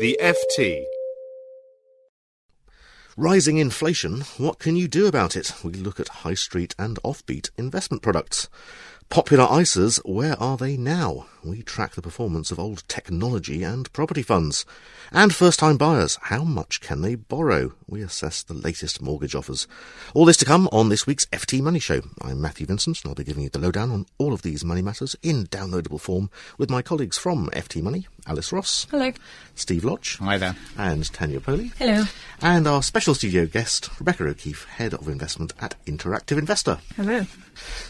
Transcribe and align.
The 0.00 0.18
FT. 0.20 0.86
Rising 3.16 3.58
inflation, 3.58 4.22
what 4.38 4.58
can 4.58 4.74
you 4.74 4.88
do 4.88 5.06
about 5.06 5.36
it? 5.36 5.54
We 5.62 5.74
look 5.74 6.00
at 6.00 6.08
high 6.08 6.34
street 6.34 6.74
and 6.76 6.98
offbeat 7.04 7.50
investment 7.56 8.02
products. 8.02 8.48
Popular 9.08 9.44
ISAs, 9.44 10.00
where 10.04 10.36
are 10.42 10.56
they 10.56 10.76
now? 10.76 11.26
We 11.44 11.62
track 11.62 11.94
the 11.94 12.02
performance 12.02 12.50
of 12.50 12.58
old 12.58 12.82
technology 12.88 13.62
and 13.62 13.92
property 13.92 14.22
funds. 14.22 14.66
And 15.12 15.32
first 15.32 15.60
time 15.60 15.76
buyers, 15.76 16.18
how 16.22 16.42
much 16.42 16.80
can 16.80 17.02
they 17.02 17.14
borrow? 17.14 17.74
We 17.86 18.02
assess 18.02 18.42
the 18.42 18.54
latest 18.54 19.00
mortgage 19.00 19.36
offers. 19.36 19.68
All 20.12 20.24
this 20.24 20.38
to 20.38 20.44
come 20.44 20.68
on 20.72 20.88
this 20.88 21.06
week's 21.06 21.26
FT 21.26 21.60
Money 21.60 21.78
Show. 21.78 22.00
I'm 22.20 22.40
Matthew 22.40 22.66
Vincent, 22.66 23.04
and 23.04 23.10
I'll 23.10 23.14
be 23.14 23.22
giving 23.22 23.44
you 23.44 23.50
the 23.50 23.60
lowdown 23.60 23.92
on 23.92 24.06
all 24.18 24.32
of 24.32 24.42
these 24.42 24.64
money 24.64 24.82
matters 24.82 25.14
in 25.22 25.46
downloadable 25.46 26.00
form 26.00 26.30
with 26.58 26.70
my 26.70 26.82
colleagues 26.82 27.16
from 27.16 27.50
FT 27.50 27.80
Money, 27.80 28.08
Alice 28.26 28.52
Ross. 28.52 28.86
Hello. 28.90 29.12
Steve 29.54 29.84
Lodge. 29.84 30.16
Hi 30.18 30.38
there. 30.38 30.56
And 30.78 31.10
Tanya 31.12 31.40
Powley. 31.40 31.72
Hello. 31.76 32.04
And 32.40 32.66
our 32.66 32.82
special 32.82 33.14
studio 33.14 33.46
guest, 33.46 33.90
Rebecca 33.98 34.24
O'Keefe, 34.24 34.64
Head 34.64 34.94
of 34.94 35.08
Investment 35.08 35.52
at 35.60 35.74
Interactive 35.86 36.38
Investor. 36.38 36.78
Hello. 36.96 37.26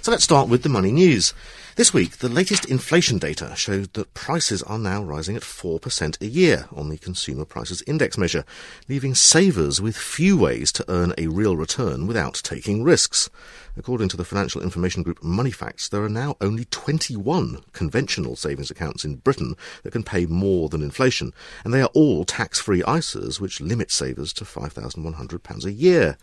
So 0.03 0.11
let's 0.11 0.25
start 0.25 0.49
with 0.49 0.63
the 0.63 0.69
money 0.69 0.93
news. 0.93 1.33
This 1.77 1.93
week, 1.93 2.19
the 2.19 2.29
latest 2.29 2.67
inflation 2.67 3.19
data 3.19 3.53
showed 3.57 3.95
that 3.95 4.15
prices 4.15 4.63
are 4.63 4.79
now 4.79 5.03
rising 5.03 5.35
at 5.35 5.43
4% 5.43 6.21
a 6.21 6.27
year 6.27 6.69
on 6.71 6.89
the 6.89 6.99
Consumer 6.99 7.45
Prices 7.45 7.83
Index 7.85 8.17
measure, 8.17 8.45
leaving 8.89 9.17
savers 9.17 9.81
with 9.81 9.97
few 9.97 10.37
ways 10.37 10.71
to 10.71 10.85
earn 10.89 11.15
a 11.19 11.27
real 11.27 11.57
return 11.57 12.07
without 12.07 12.35
taking 12.45 12.85
risks. 12.85 13.29
According 13.77 14.09
to 14.11 14.17
the 14.17 14.25
financial 14.25 14.63
information 14.63 15.03
group 15.03 15.19
Moneyfacts, 15.21 15.91
there 15.91 16.05
are 16.05 16.09
now 16.09 16.37
only 16.41 16.65
21 16.67 17.65
conventional 17.73 18.37
savings 18.37 18.71
accounts 18.71 19.05
in 19.05 19.17
Britain 19.17 19.57
that 19.83 19.91
can 19.91 20.05
pay 20.05 20.27
more 20.27 20.69
than 20.69 20.81
inflation, 20.81 21.33
and 21.65 21.75
they 21.75 21.83
are 21.83 21.91
all 21.93 22.25
tax-free 22.25 22.83
ISAs, 22.83 23.41
which 23.41 23.61
limit 23.61 23.91
savers 23.91 24.33
to 24.35 24.45
£5,100 24.45 25.65
a 25.65 25.73
year. 25.73 26.19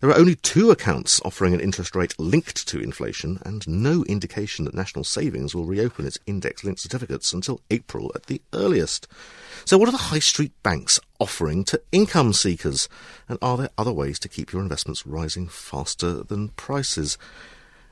There 0.00 0.08
are 0.08 0.16
only 0.16 0.34
two 0.34 0.70
accounts 0.70 1.20
offering 1.26 1.52
an 1.52 1.60
interest 1.60 1.94
rate 1.94 2.18
linked 2.18 2.66
to 2.68 2.80
inflation 2.80 3.38
and 3.44 3.68
no 3.68 4.02
indication 4.04 4.64
that 4.64 4.74
National 4.74 5.04
Savings 5.04 5.54
will 5.54 5.66
reopen 5.66 6.06
its 6.06 6.18
index 6.26 6.64
linked 6.64 6.80
certificates 6.80 7.34
until 7.34 7.60
April 7.70 8.10
at 8.14 8.24
the 8.24 8.40
earliest. 8.54 9.06
So, 9.66 9.76
what 9.76 9.90
are 9.90 9.92
the 9.92 9.98
high 9.98 10.20
street 10.20 10.52
banks 10.62 11.00
offering 11.18 11.64
to 11.64 11.82
income 11.92 12.32
seekers? 12.32 12.88
And 13.28 13.38
are 13.42 13.58
there 13.58 13.68
other 13.76 13.92
ways 13.92 14.18
to 14.20 14.28
keep 14.28 14.52
your 14.52 14.62
investments 14.62 15.06
rising 15.06 15.48
faster 15.48 16.22
than 16.22 16.48
prices? 16.50 17.18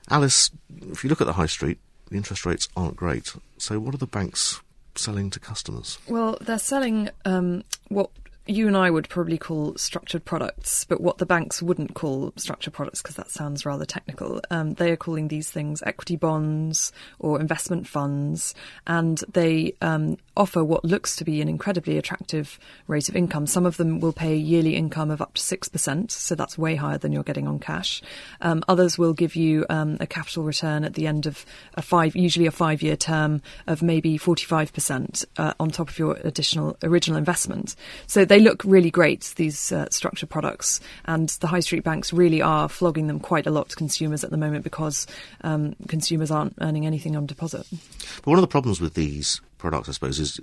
Alice, 0.09 0.51
if 0.81 1.05
you 1.05 1.11
look 1.11 1.21
at 1.21 1.27
the 1.27 1.35
high 1.35 1.45
street, 1.45 1.79
the 2.09 2.17
interest 2.17 2.47
rates 2.47 2.69
aren't 2.75 2.97
great. 2.97 3.35
So, 3.59 3.79
what 3.79 3.95
are 3.95 3.99
the 3.99 4.07
banks 4.07 4.63
selling 4.95 5.29
to 5.29 5.39
customers? 5.39 5.99
Well, 6.09 6.39
they're 6.41 6.59
selling 6.59 7.11
um, 7.27 7.65
what 7.89 8.11
you 8.49 8.67
and 8.67 8.77
I 8.77 8.91
would 8.91 9.09
probably 9.09 9.37
call 9.37 9.77
structured 9.77 10.25
products, 10.25 10.85
but 10.85 11.01
what 11.01 11.19
the 11.19 11.27
banks 11.27 11.63
wouldn't 11.63 11.95
call 11.95 12.33
structured 12.37 12.73
products 12.73 13.03
because 13.03 13.17
that 13.17 13.31
sounds 13.31 13.67
rather 13.67 13.85
technical. 13.85 14.41
Um, 14.51 14.75
they 14.75 14.91
are 14.91 14.97
calling 14.97 15.29
these 15.29 15.51
things 15.51 15.83
equity 15.85 16.17
bonds 16.17 16.91
or 17.19 17.41
investment 17.41 17.87
funds, 17.87 18.55
and 18.87 19.23
they 19.31 19.75
um, 19.83 20.17
offer 20.35 20.65
what 20.65 20.85
looks 20.85 21.15
to 21.17 21.25
be 21.25 21.43
an 21.43 21.49
incredibly 21.49 21.99
attractive 21.99 22.59
rate 22.87 23.11
of 23.11 23.17
income. 23.17 23.47
Some 23.47 23.67
of 23.67 23.77
them 23.77 24.01
will 24.01 24.15
pay 24.15 24.35
yearly 24.35 24.77
income 24.77 25.11
of 25.11 25.21
up 25.21 25.35
to 25.35 25.43
6%, 25.43 26.11
so 26.11 26.35
that's 26.35 26.57
way 26.57 26.75
higher 26.75 26.99
than 26.99 27.13
you're 27.13 27.23
getting 27.23 27.47
on 27.47 27.59
cash. 27.59 28.01
Um, 28.41 28.65
others 28.67 28.97
will 28.97 29.13
give 29.13 29.37
you 29.37 29.67
um, 29.69 29.99
a 30.01 30.07
capital 30.07 30.43
return 30.43 30.85
at 30.85 30.95
the 30.95 31.07
end 31.07 31.27
of 31.27 31.45
a 31.75 31.83
five, 31.83 32.17
usually 32.17 32.47
a 32.47 32.51
five 32.51 32.83
year 32.83 32.97
term 32.97 33.43
of 33.67 33.83
maybe 33.83 34.19
45% 34.19 35.27
uh, 35.37 35.53
on 35.61 35.71
top 35.71 35.91
of 35.91 35.99
your 35.99 36.15
additional 36.25 36.79
original 36.83 37.19
investment. 37.19 37.77
So 38.07 38.25
they 38.25 38.38
look 38.41 38.63
really 38.65 38.91
great, 38.91 39.33
these 39.37 39.73
uh, 39.73 39.87
structured 39.91 40.29
products, 40.29 40.81
and 41.05 41.29
the 41.41 41.47
high 41.47 41.61
street 41.61 41.85
banks 41.85 42.13
really 42.13 42.43
are 42.43 42.69
flogging 42.69 43.07
them 43.07 43.21
quite 43.21 43.47
a 43.47 43.51
lot 43.51 43.69
to 43.71 43.77
consumers 43.77 44.25
at 44.25 44.31
the 44.31 44.37
moment 44.37 44.65
because 44.65 45.07
um, 45.43 45.75
consumers 45.89 46.31
aren't 46.31 46.55
earning 46.61 46.87
anything 46.87 47.17
on 47.17 47.27
deposit. 47.27 47.67
But 47.71 48.27
one 48.27 48.39
of 48.39 48.43
the 48.43 48.49
problems 48.49 48.81
with 48.81 48.95
these 48.95 49.41
products, 49.59 49.89
I 49.89 49.93
suppose, 49.93 50.19
is 50.19 50.41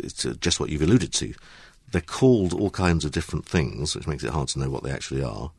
it's 0.00 0.24
just 0.40 0.60
what 0.60 0.70
you've 0.70 0.82
alluded 0.82 1.12
to. 1.14 1.34
They're 1.90 2.00
called 2.00 2.52
all 2.52 2.70
kinds 2.70 3.04
of 3.04 3.12
different 3.12 3.46
things, 3.46 3.94
which 3.94 4.06
makes 4.06 4.24
it 4.24 4.30
hard 4.30 4.48
to 4.48 4.58
know 4.58 4.70
what 4.70 4.82
they 4.82 4.90
actually 4.90 5.22
are. 5.22 5.50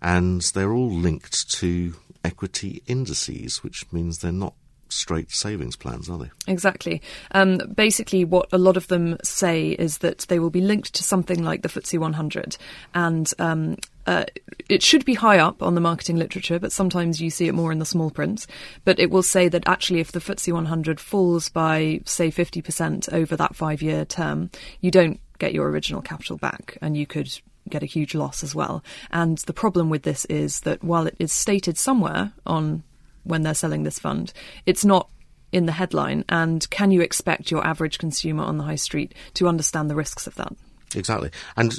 And 0.00 0.42
they're 0.54 0.72
all 0.72 0.90
linked 0.90 1.50
to 1.52 1.94
equity 2.24 2.82
indices, 2.86 3.62
which 3.62 3.84
means 3.92 4.18
they're 4.18 4.32
not 4.32 4.54
straight 4.92 5.30
savings 5.30 5.76
plans, 5.76 6.08
are 6.08 6.18
they? 6.18 6.30
Exactly. 6.46 7.02
Um, 7.32 7.58
basically, 7.74 8.24
what 8.24 8.48
a 8.52 8.58
lot 8.58 8.76
of 8.76 8.88
them 8.88 9.16
say 9.22 9.70
is 9.70 9.98
that 9.98 10.20
they 10.28 10.38
will 10.38 10.50
be 10.50 10.60
linked 10.60 10.94
to 10.94 11.02
something 11.02 11.42
like 11.42 11.62
the 11.62 11.68
FTSE 11.68 11.98
100, 11.98 12.56
and 12.94 13.32
um, 13.38 13.76
uh, 14.06 14.24
it 14.68 14.82
should 14.82 15.04
be 15.04 15.14
high 15.14 15.38
up 15.38 15.62
on 15.62 15.74
the 15.74 15.80
marketing 15.80 16.16
literature, 16.16 16.58
but 16.58 16.72
sometimes 16.72 17.20
you 17.20 17.30
see 17.30 17.48
it 17.48 17.54
more 17.54 17.72
in 17.72 17.78
the 17.78 17.84
small 17.84 18.10
print. 18.10 18.46
But 18.84 18.98
it 18.98 19.10
will 19.10 19.22
say 19.22 19.48
that 19.48 19.66
actually, 19.66 20.00
if 20.00 20.12
the 20.12 20.20
FTSE 20.20 20.52
100 20.52 21.00
falls 21.00 21.48
by, 21.48 22.00
say, 22.04 22.30
50% 22.30 23.12
over 23.12 23.36
that 23.36 23.54
five 23.56 23.82
year 23.82 24.04
term, 24.04 24.50
you 24.80 24.90
don't 24.90 25.20
get 25.38 25.52
your 25.52 25.68
original 25.68 26.02
capital 26.02 26.36
back, 26.36 26.78
and 26.82 26.96
you 26.96 27.06
could 27.06 27.40
get 27.68 27.82
a 27.82 27.86
huge 27.86 28.14
loss 28.14 28.42
as 28.42 28.54
well. 28.54 28.82
And 29.10 29.38
the 29.38 29.52
problem 29.52 29.88
with 29.88 30.02
this 30.02 30.24
is 30.26 30.60
that 30.60 30.82
while 30.82 31.06
it 31.06 31.16
is 31.18 31.32
stated 31.32 31.78
somewhere 31.78 32.32
on 32.44 32.82
when 33.24 33.42
they're 33.42 33.54
selling 33.54 33.82
this 33.82 33.98
fund, 33.98 34.32
it's 34.66 34.84
not 34.84 35.10
in 35.52 35.66
the 35.66 35.72
headline. 35.72 36.24
And 36.28 36.68
can 36.70 36.90
you 36.90 37.00
expect 37.02 37.50
your 37.50 37.64
average 37.64 37.98
consumer 37.98 38.42
on 38.42 38.58
the 38.58 38.64
high 38.64 38.76
street 38.76 39.14
to 39.34 39.48
understand 39.48 39.90
the 39.90 39.94
risks 39.94 40.26
of 40.26 40.34
that? 40.36 40.52
Exactly. 40.94 41.30
And 41.56 41.78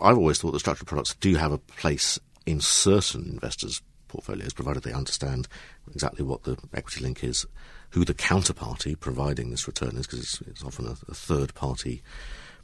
I've 0.00 0.18
always 0.18 0.38
thought 0.38 0.52
that 0.52 0.60
structured 0.60 0.88
products 0.88 1.14
do 1.14 1.34
have 1.36 1.52
a 1.52 1.58
place 1.58 2.18
in 2.46 2.60
certain 2.60 3.30
investors' 3.32 3.82
portfolios, 4.08 4.52
provided 4.52 4.82
they 4.82 4.92
understand 4.92 5.48
exactly 5.92 6.24
what 6.24 6.42
the 6.42 6.58
equity 6.74 7.00
link 7.02 7.22
is, 7.24 7.46
who 7.90 8.04
the 8.04 8.14
counterparty 8.14 8.98
providing 8.98 9.50
this 9.50 9.66
return 9.66 9.96
is, 9.96 10.06
because 10.06 10.20
it's, 10.20 10.40
it's, 10.42 10.64
often 10.64 10.86
a, 10.86 10.96
a 11.08 11.14
third 11.14 11.54
party 11.54 12.02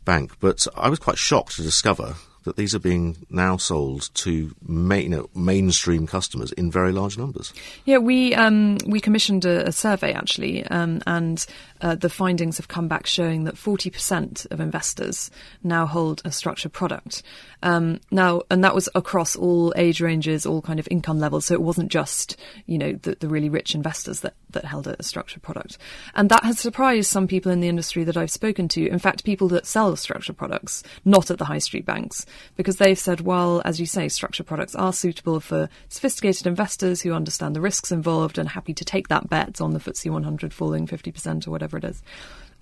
bank. 0.05 0.33
But 0.41 0.67
I 0.75 0.89
was 0.89 0.99
quite 0.99 1.19
shocked 1.19 1.57
to 1.57 1.63
discover 1.63 2.17
that 2.49 2.57
these 2.57 2.75
are 2.75 2.79
being 2.79 3.15
now 3.29 3.59
sold 3.59 4.09
to 4.15 4.55
you 4.67 5.09
know, 5.09 5.29
mainstream 5.35 6.07
customers 6.07 6.51
in 6.53 6.71
very 6.71 6.93
large 6.93 7.19
numbers. 7.19 7.53
Yeah, 7.85 7.99
we 7.99 8.35
um, 8.35 8.79
we 8.87 9.01
commissioned 9.01 9.45
a, 9.45 9.69
a 9.69 9.73
survey 9.73 10.13
actually, 10.13 10.65
um, 10.67 11.03
and 11.07 11.45
uh, 11.83 11.95
the 11.95 12.09
findings 12.09 12.57
have 12.57 12.69
come 12.69 12.89
back 12.89 13.07
showing 13.07 13.45
that 13.45 13.55
40% 13.55 14.51
of 14.51 14.61
investors 14.61 15.31
now 15.63 15.87
hold 15.87 16.23
a 16.25 16.33
structured 16.33 16.73
product. 16.73 17.23
Um, 17.63 18.01
now, 18.11 18.43
and 18.51 18.65
that 18.65 18.75
was 18.75 18.89
across 18.95 19.37
all 19.37 19.73
age 19.77 20.01
ranges, 20.01 20.47
all 20.47 20.63
kind 20.63 20.81
of 20.81 20.89
income 20.91 21.19
levels. 21.19 21.47
So 21.47 21.55
it 21.55 21.63
wasn't 21.63 21.91
just 21.91 22.37
you 22.67 22.79
know 22.79 22.93
the, 22.93 23.17
the 23.21 23.29
really 23.29 23.51
rich 23.51 23.75
investors 23.75 24.21
that 24.21 24.35
that 24.51 24.65
held 24.65 24.87
a, 24.87 24.97
a 24.99 25.03
structured 25.03 25.43
product, 25.43 25.77
and 26.15 26.31
that 26.31 26.45
has 26.45 26.59
surprised 26.59 27.11
some 27.11 27.29
people 27.29 27.53
in 27.53 27.61
the 27.61 27.69
industry 27.69 28.05
that 28.05 28.17
I've 28.17 28.31
spoken 28.31 28.69
to. 28.69 28.89
In 28.89 28.99
fact, 28.99 29.25
people 29.25 29.49
that 29.49 29.67
sell 29.67 29.95
structured 29.97 30.37
products, 30.37 30.83
not 31.05 31.31
at 31.31 31.39
the 31.39 31.45
high 31.45 31.59
street 31.59 31.85
banks. 31.85 32.25
Because 32.57 32.77
they've 32.77 32.99
said, 32.99 33.21
well, 33.21 33.63
as 33.65 33.81
you 33.81 33.87
say, 33.87 34.09
structured 34.09 34.47
products 34.47 34.75
are 34.75 34.93
suitable 34.93 35.41
for 35.41 35.69
sophisticated 35.89 36.47
investors 36.47 37.01
who 37.01 37.13
understand 37.13 37.55
the 37.55 37.61
risks 37.61 37.93
involved 37.93 38.39
and 38.39 38.49
happy 38.49 38.75
to 38.75 38.85
take 38.85 39.09
that 39.09 39.29
bet 39.29 39.61
on 39.61 39.73
the 39.73 39.81
FTSE 39.81 40.11
100 40.11 40.53
falling 40.53 40.87
50% 40.87 41.47
or 41.47 41.51
whatever 41.51 41.77
it 41.77 41.85
is. 41.85 42.03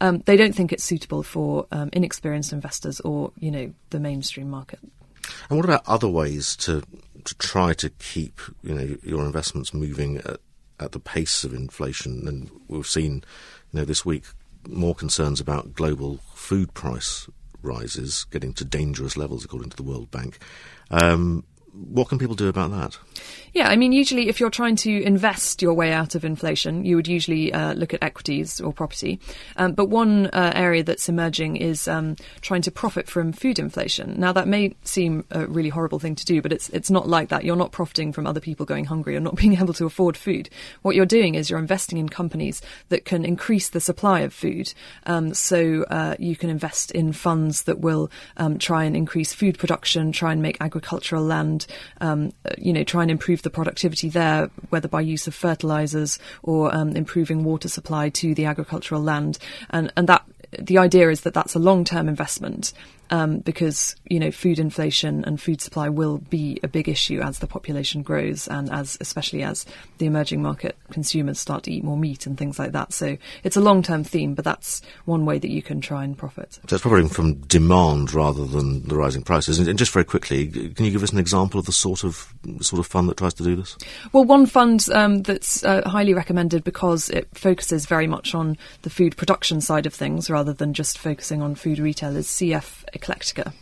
Um, 0.00 0.22
they 0.26 0.36
don't 0.36 0.54
think 0.54 0.72
it's 0.72 0.84
suitable 0.84 1.22
for 1.22 1.66
um, 1.72 1.88
inexperienced 1.92 2.52
investors 2.52 3.00
or, 3.00 3.32
you 3.38 3.50
know, 3.50 3.72
the 3.90 4.00
mainstream 4.00 4.50
market. 4.50 4.80
And 5.48 5.56
what 5.58 5.64
about 5.64 5.82
other 5.86 6.08
ways 6.08 6.56
to 6.56 6.82
to 7.24 7.34
try 7.38 7.72
to 7.74 7.90
keep 7.90 8.40
you 8.62 8.74
know 8.74 8.96
your 9.02 9.24
investments 9.24 9.74
moving 9.74 10.18
at, 10.18 10.38
at 10.78 10.92
the 10.92 11.00
pace 11.00 11.44
of 11.44 11.52
inflation? 11.52 12.28
And 12.28 12.50
we've 12.68 12.86
seen 12.86 13.24
you 13.72 13.80
know 13.80 13.84
this 13.84 14.04
week 14.04 14.24
more 14.68 14.94
concerns 14.94 15.40
about 15.40 15.74
global 15.74 16.18
food 16.34 16.74
price 16.74 17.28
rises 17.66 18.24
getting 18.30 18.52
to 18.54 18.64
dangerous 18.64 19.16
levels, 19.16 19.44
according 19.44 19.70
to 19.70 19.76
the 19.76 19.82
World 19.82 20.10
Bank. 20.10 20.38
Um, 20.90 21.44
what 21.76 22.08
can 22.08 22.18
people 22.18 22.34
do 22.34 22.48
about 22.48 22.70
that? 22.70 22.98
Yeah, 23.52 23.68
I 23.68 23.76
mean, 23.76 23.92
usually 23.92 24.28
if 24.28 24.38
you're 24.38 24.50
trying 24.50 24.76
to 24.76 25.02
invest 25.02 25.62
your 25.62 25.72
way 25.72 25.92
out 25.92 26.14
of 26.14 26.24
inflation, 26.24 26.84
you 26.84 26.94
would 26.96 27.08
usually 27.08 27.52
uh, 27.52 27.72
look 27.72 27.94
at 27.94 28.02
equities 28.02 28.60
or 28.60 28.72
property. 28.72 29.18
Um, 29.56 29.72
but 29.72 29.86
one 29.86 30.26
uh, 30.26 30.52
area 30.54 30.82
that's 30.82 31.08
emerging 31.08 31.56
is 31.56 31.88
um, 31.88 32.16
trying 32.42 32.60
to 32.62 32.70
profit 32.70 33.08
from 33.08 33.32
food 33.32 33.58
inflation. 33.58 34.20
Now, 34.20 34.32
that 34.32 34.46
may 34.46 34.74
seem 34.82 35.24
a 35.30 35.46
really 35.46 35.70
horrible 35.70 35.98
thing 35.98 36.14
to 36.16 36.24
do, 36.26 36.42
but 36.42 36.52
it's 36.52 36.68
it's 36.70 36.90
not 36.90 37.08
like 37.08 37.30
that. 37.30 37.44
You're 37.44 37.56
not 37.56 37.72
profiting 37.72 38.12
from 38.12 38.26
other 38.26 38.40
people 38.40 38.66
going 38.66 38.84
hungry 38.84 39.16
or 39.16 39.20
not 39.20 39.36
being 39.42 39.54
able 39.54 39.72
to 39.74 39.86
afford 39.86 40.16
food. 40.16 40.50
What 40.82 40.94
you're 40.94 41.06
doing 41.06 41.34
is 41.34 41.48
you're 41.48 41.58
investing 41.58 41.98
in 41.98 42.08
companies 42.08 42.60
that 42.90 43.04
can 43.04 43.24
increase 43.24 43.70
the 43.70 43.80
supply 43.80 44.20
of 44.20 44.34
food. 44.34 44.72
Um, 45.06 45.32
so 45.32 45.84
uh, 45.84 46.16
you 46.18 46.36
can 46.36 46.50
invest 46.50 46.90
in 46.90 47.12
funds 47.12 47.62
that 47.62 47.80
will 47.80 48.10
um, 48.36 48.58
try 48.58 48.84
and 48.84 48.96
increase 48.96 49.32
food 49.32 49.58
production, 49.58 50.12
try 50.12 50.32
and 50.32 50.42
make 50.42 50.58
agricultural 50.60 51.24
land, 51.24 51.65
um, 52.00 52.32
you 52.58 52.72
know, 52.72 52.84
try 52.84 53.02
and 53.02 53.10
improve 53.10 53.42
the 53.42 53.50
productivity 53.50 54.08
there, 54.08 54.50
whether 54.70 54.88
by 54.88 55.00
use 55.00 55.26
of 55.26 55.34
fertilizers 55.34 56.18
or 56.42 56.74
um, 56.74 56.96
improving 56.96 57.44
water 57.44 57.68
supply 57.68 58.08
to 58.10 58.34
the 58.34 58.44
agricultural 58.44 59.02
land. 59.02 59.38
And, 59.70 59.92
and 59.96 60.08
that 60.08 60.24
the 60.58 60.78
idea 60.78 61.10
is 61.10 61.22
that 61.22 61.34
that's 61.34 61.54
a 61.54 61.58
long 61.58 61.84
term 61.84 62.08
investment 62.08 62.72
um, 63.10 63.38
because 63.38 63.96
you 64.06 64.18
know 64.18 64.30
food 64.30 64.58
inflation 64.58 65.24
and 65.24 65.40
food 65.40 65.60
supply 65.60 65.88
will 65.88 66.18
be 66.18 66.58
a 66.62 66.68
big 66.68 66.88
issue 66.88 67.20
as 67.20 67.38
the 67.38 67.46
population 67.46 68.02
grows 68.02 68.48
and 68.48 68.70
as 68.70 68.96
especially 69.00 69.42
as 69.42 69.66
the 69.98 70.06
emerging 70.06 70.42
market 70.42 70.76
consumers 70.90 71.38
start 71.40 71.64
to 71.64 71.72
eat 71.72 71.84
more 71.84 71.96
meat 71.96 72.26
and 72.26 72.38
things 72.38 72.58
like 72.58 72.72
that. 72.72 72.92
So 72.92 73.16
it's 73.44 73.56
a 73.56 73.60
long 73.60 73.82
term 73.82 74.04
theme, 74.04 74.34
but 74.34 74.44
that's 74.44 74.82
one 75.04 75.24
way 75.24 75.38
that 75.38 75.50
you 75.50 75.62
can 75.62 75.80
try 75.80 76.04
and 76.04 76.16
profit. 76.16 76.58
So 76.68 76.76
it's 76.76 76.82
probably 76.82 77.08
from 77.08 77.34
demand 77.46 78.14
rather 78.14 78.44
than 78.44 78.86
the 78.88 78.96
rising 78.96 79.22
prices. 79.22 79.58
And 79.58 79.78
just 79.78 79.92
very 79.92 80.04
quickly, 80.04 80.48
can 80.48 80.84
you 80.84 80.90
give 80.90 81.02
us 81.02 81.12
an 81.12 81.18
example 81.18 81.60
of 81.60 81.66
the 81.66 81.72
sort 81.72 82.04
of 82.04 82.32
sort 82.60 82.80
of 82.80 82.86
fund 82.86 83.08
that 83.08 83.16
tries 83.16 83.34
to 83.34 83.42
do 83.42 83.56
this? 83.56 83.76
Well, 84.12 84.24
one 84.24 84.46
fund 84.46 84.86
um, 84.92 85.22
that's 85.22 85.64
uh, 85.64 85.88
highly 85.88 86.14
recommended 86.14 86.64
because 86.64 87.10
it 87.10 87.28
focuses 87.34 87.86
very 87.86 88.06
much 88.06 88.34
on 88.34 88.56
the 88.82 88.90
food 88.90 89.16
production 89.16 89.60
side 89.60 89.86
of 89.86 89.94
things 89.94 90.30
rather 90.30 90.52
than 90.52 90.74
just 90.74 90.98
focusing 90.98 91.42
on 91.42 91.54
food 91.54 91.78
retail 91.78 92.16
is 92.16 92.26
CF 92.26 92.84
Eclectica. 92.96 93.52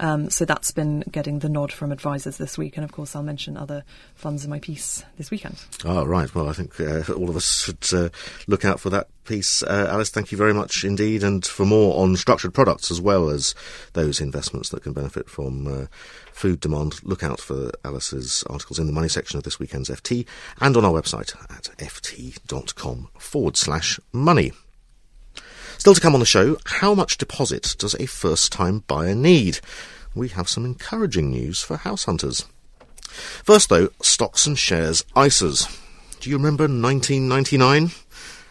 Um, 0.00 0.30
so 0.30 0.44
that's 0.44 0.70
been 0.70 1.00
getting 1.10 1.40
the 1.40 1.48
nod 1.48 1.72
from 1.72 1.90
advisors 1.90 2.36
this 2.36 2.56
week, 2.56 2.76
and 2.76 2.84
of 2.84 2.92
course, 2.92 3.16
I'll 3.16 3.22
mention 3.22 3.56
other 3.56 3.84
funds 4.14 4.44
in 4.44 4.50
my 4.50 4.60
piece 4.60 5.04
this 5.16 5.30
weekend. 5.30 5.60
Oh, 5.84 6.04
right. 6.04 6.32
Well, 6.34 6.48
I 6.48 6.52
think 6.52 6.78
uh, 6.80 7.12
all 7.12 7.28
of 7.28 7.36
us 7.36 7.64
should 7.64 7.84
uh, 7.92 8.10
look 8.46 8.64
out 8.64 8.78
for 8.78 8.90
that 8.90 9.08
piece. 9.24 9.62
Uh, 9.62 9.88
Alice, 9.90 10.10
thank 10.10 10.30
you 10.30 10.38
very 10.38 10.54
much 10.54 10.84
indeed. 10.84 11.24
And 11.24 11.44
for 11.44 11.66
more 11.66 12.00
on 12.00 12.16
structured 12.16 12.54
products 12.54 12.90
as 12.90 13.00
well 13.00 13.28
as 13.28 13.54
those 13.94 14.20
investments 14.20 14.68
that 14.70 14.84
can 14.84 14.92
benefit 14.92 15.28
from 15.28 15.66
uh, 15.66 15.86
food 16.32 16.60
demand, 16.60 17.02
look 17.02 17.24
out 17.24 17.40
for 17.40 17.72
Alice's 17.84 18.44
articles 18.48 18.78
in 18.78 18.86
the 18.86 18.92
money 18.92 19.08
section 19.08 19.36
of 19.36 19.44
this 19.44 19.58
weekend's 19.58 19.90
FT 19.90 20.26
and 20.60 20.76
on 20.76 20.84
our 20.84 20.92
website 20.92 21.34
at 21.50 21.76
ft.com 21.78 23.08
forward 23.18 23.56
slash 23.56 23.98
money. 24.12 24.52
Still 25.78 25.94
to 25.94 26.00
come 26.00 26.14
on 26.14 26.20
the 26.20 26.26
show, 26.26 26.58
how 26.66 26.92
much 26.92 27.18
deposit 27.18 27.76
does 27.78 27.94
a 27.94 28.06
first 28.06 28.50
time 28.50 28.82
buyer 28.88 29.14
need? 29.14 29.60
We 30.12 30.28
have 30.30 30.48
some 30.48 30.64
encouraging 30.64 31.30
news 31.30 31.62
for 31.62 31.76
house 31.76 32.04
hunters. 32.04 32.44
First, 33.08 33.68
though, 33.68 33.90
stocks 34.02 34.44
and 34.44 34.58
shares 34.58 35.04
ISAs. 35.14 35.68
Do 36.18 36.30
you 36.30 36.36
remember 36.36 36.64
1999? 36.64 37.92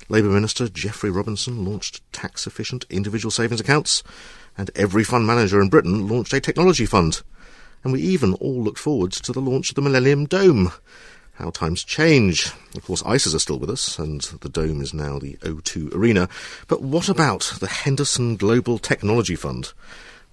Labour 0.07 0.29
Minister 0.29 0.69
Geoffrey 0.69 1.09
Robinson 1.09 1.65
launched 1.65 2.01
tax 2.13 2.47
efficient 2.47 2.85
individual 2.89 3.29
savings 3.29 3.59
accounts, 3.59 4.03
and 4.57 4.71
every 4.74 5.03
fund 5.03 5.27
manager 5.27 5.62
in 5.62 5.68
Britain 5.68 6.07
launched 6.07 6.31
a 6.31 6.39
technology 6.39 6.85
fund. 6.85 7.24
And 7.83 7.91
we 7.91 8.01
even 8.03 8.35
all 8.35 8.63
looked 8.63 8.79
forward 8.79 9.12
to 9.12 9.33
the 9.33 9.41
launch 9.41 9.69
of 9.69 9.75
the 9.75 9.81
Millennium 9.81 10.27
Dome 10.27 10.71
how 11.38 11.51
times 11.51 11.84
change. 11.84 12.51
Of 12.75 12.84
course, 12.84 13.04
ISAs 13.04 13.36
are 13.36 13.39
still 13.39 13.60
with 13.60 13.69
us, 13.69 14.00
and 14.00 14.22
the 14.22 14.50
Dome 14.50 14.81
is 14.81 14.94
now 14.94 15.19
the 15.19 15.38
O2 15.38 15.94
Arena. 15.94 16.28
But 16.68 16.81
what 16.81 17.10
about 17.10 17.54
the 17.60 17.68
Henderson 17.68 18.38
Global 18.38 18.80
Technology 18.80 19.36
Fund? 19.36 19.74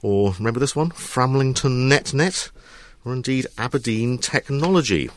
Or 0.03 0.33
remember 0.39 0.61
this 0.61 0.75
one? 0.75 0.91
Framlington 0.91 1.89
NetNet? 1.89 2.51
Or 3.05 3.12
indeed 3.12 3.47
Aberdeen 3.59 4.19
Technology? 4.19 5.11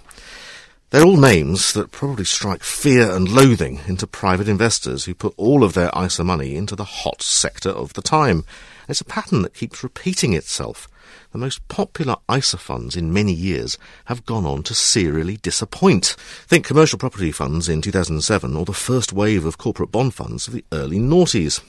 They're 0.89 1.03
all 1.03 1.17
names 1.17 1.73
that 1.73 1.91
probably 1.91 2.25
strike 2.25 2.63
fear 2.63 3.11
and 3.11 3.27
loathing 3.27 3.81
into 3.87 4.07
private 4.07 4.47
investors 4.47 5.05
who 5.05 5.13
put 5.13 5.33
all 5.35 5.63
of 5.63 5.73
their 5.73 5.91
ISA 5.97 6.23
money 6.23 6.55
into 6.55 6.75
the 6.75 6.85
hot 6.85 7.21
sector 7.21 7.69
of 7.69 7.93
the 7.93 8.01
time. 8.01 8.45
It's 8.87 9.01
a 9.01 9.05
pattern 9.05 9.41
that 9.41 9.53
keeps 9.53 9.83
repeating 9.83 10.33
itself 10.33 10.87
the 11.31 11.37
most 11.37 11.67
popular 11.67 12.15
ISA 12.33 12.57
funds 12.57 12.95
in 12.95 13.13
many 13.13 13.33
years 13.33 13.77
have 14.05 14.25
gone 14.25 14.45
on 14.45 14.63
to 14.63 14.73
serially 14.73 15.37
disappoint. 15.37 16.15
Think 16.47 16.65
commercial 16.65 16.99
property 16.99 17.31
funds 17.31 17.69
in 17.69 17.81
2007 17.81 18.55
or 18.55 18.65
the 18.65 18.73
first 18.73 19.13
wave 19.13 19.45
of 19.45 19.57
corporate 19.57 19.91
bond 19.91 20.13
funds 20.13 20.47
of 20.47 20.53
the 20.53 20.65
early 20.71 20.99
noughties. 20.99 21.61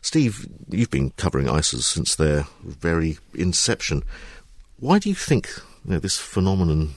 Steve, 0.00 0.46
you've 0.68 0.90
been 0.90 1.10
covering 1.10 1.46
ISAs 1.46 1.82
since 1.82 2.14
their 2.14 2.46
very 2.62 3.18
inception. 3.34 4.04
Why 4.78 4.98
do 4.98 5.08
you 5.08 5.14
think 5.14 5.50
you 5.84 5.92
know, 5.92 5.98
this 5.98 6.18
phenomenon 6.18 6.94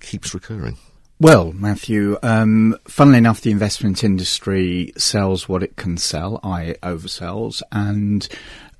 keeps 0.00 0.34
recurring? 0.34 0.78
Well, 1.22 1.52
Matthew, 1.52 2.18
um, 2.24 2.76
funnily 2.88 3.18
enough, 3.18 3.42
the 3.42 3.52
investment 3.52 4.02
industry 4.02 4.92
sells 4.96 5.48
what 5.48 5.62
it 5.62 5.76
can 5.76 5.96
sell, 5.96 6.40
i.e., 6.42 6.74
oversells, 6.82 7.62
and 7.70 8.26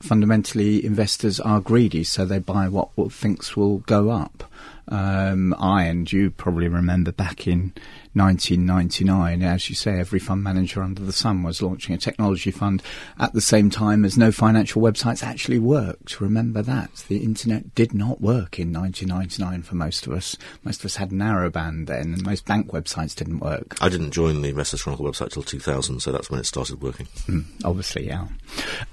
fundamentally 0.01 0.85
investors 0.85 1.39
are 1.39 1.61
greedy, 1.61 2.03
so 2.03 2.25
they 2.25 2.41
buy 2.41 2.67
what, 2.67 2.89
thinks 3.13 3.57
will 3.57 3.79
go 3.79 4.11
up. 4.11 4.43
Um, 4.89 5.55
I 5.57 5.85
and 5.85 6.11
you 6.11 6.33
probably 6.33 6.67
remember 6.67 7.13
back 7.13 7.47
in 7.47 7.75
1999. 8.15 9.43
As 9.43 9.69
you 9.69 9.75
say, 9.75 9.99
every 9.99 10.19
fund 10.19 10.43
manager 10.43 10.83
under 10.83 11.03
the 11.03 11.13
sun 11.13 11.43
was 11.43 11.63
launching 11.63 11.95
a 11.95 11.99
technology 11.99 12.51
fund 12.51 12.83
at 13.19 13.33
the 13.33 13.41
same 13.41 13.71
time 13.71 14.05
as 14.05 14.19
no 14.19 14.31
financial 14.31 14.83
websites 14.83 15.23
actually 15.23 15.59
worked. 15.59 16.21
Remember 16.21 16.63
that. 16.63 17.05
The 17.09 17.19
internet 17.19 17.75
did 17.75 17.95
not 17.95 18.21
work 18.21 18.59
in 18.59 18.73
1999 18.73 19.63
for 19.63 19.75
most 19.77 20.07
of 20.07 20.13
us. 20.13 20.37
Most 20.65 20.81
of 20.81 20.87
us 20.87 20.97
had 20.97 21.11
narrowband 21.11 21.87
then, 21.87 22.13
and 22.13 22.25
most 22.25 22.45
bank 22.45 22.69
websites 22.69 23.15
didn't 23.15 23.41
work. 23.41 23.77
I 23.81 23.89
didn't 23.89 24.11
join 24.11 24.43
the 24.43 24.51
Investors 24.51 24.83
Chronicle 24.83 25.07
website 25.07 25.31
till 25.31 25.43
2000, 25.43 26.01
so 26.01 26.13
that's 26.13 26.31
when 26.31 26.41
it 26.41 26.47
started 26.47 26.83
working. 26.83 27.07
Mm, 27.27 27.45
obviously, 27.65 28.07
yeah. 28.07 28.27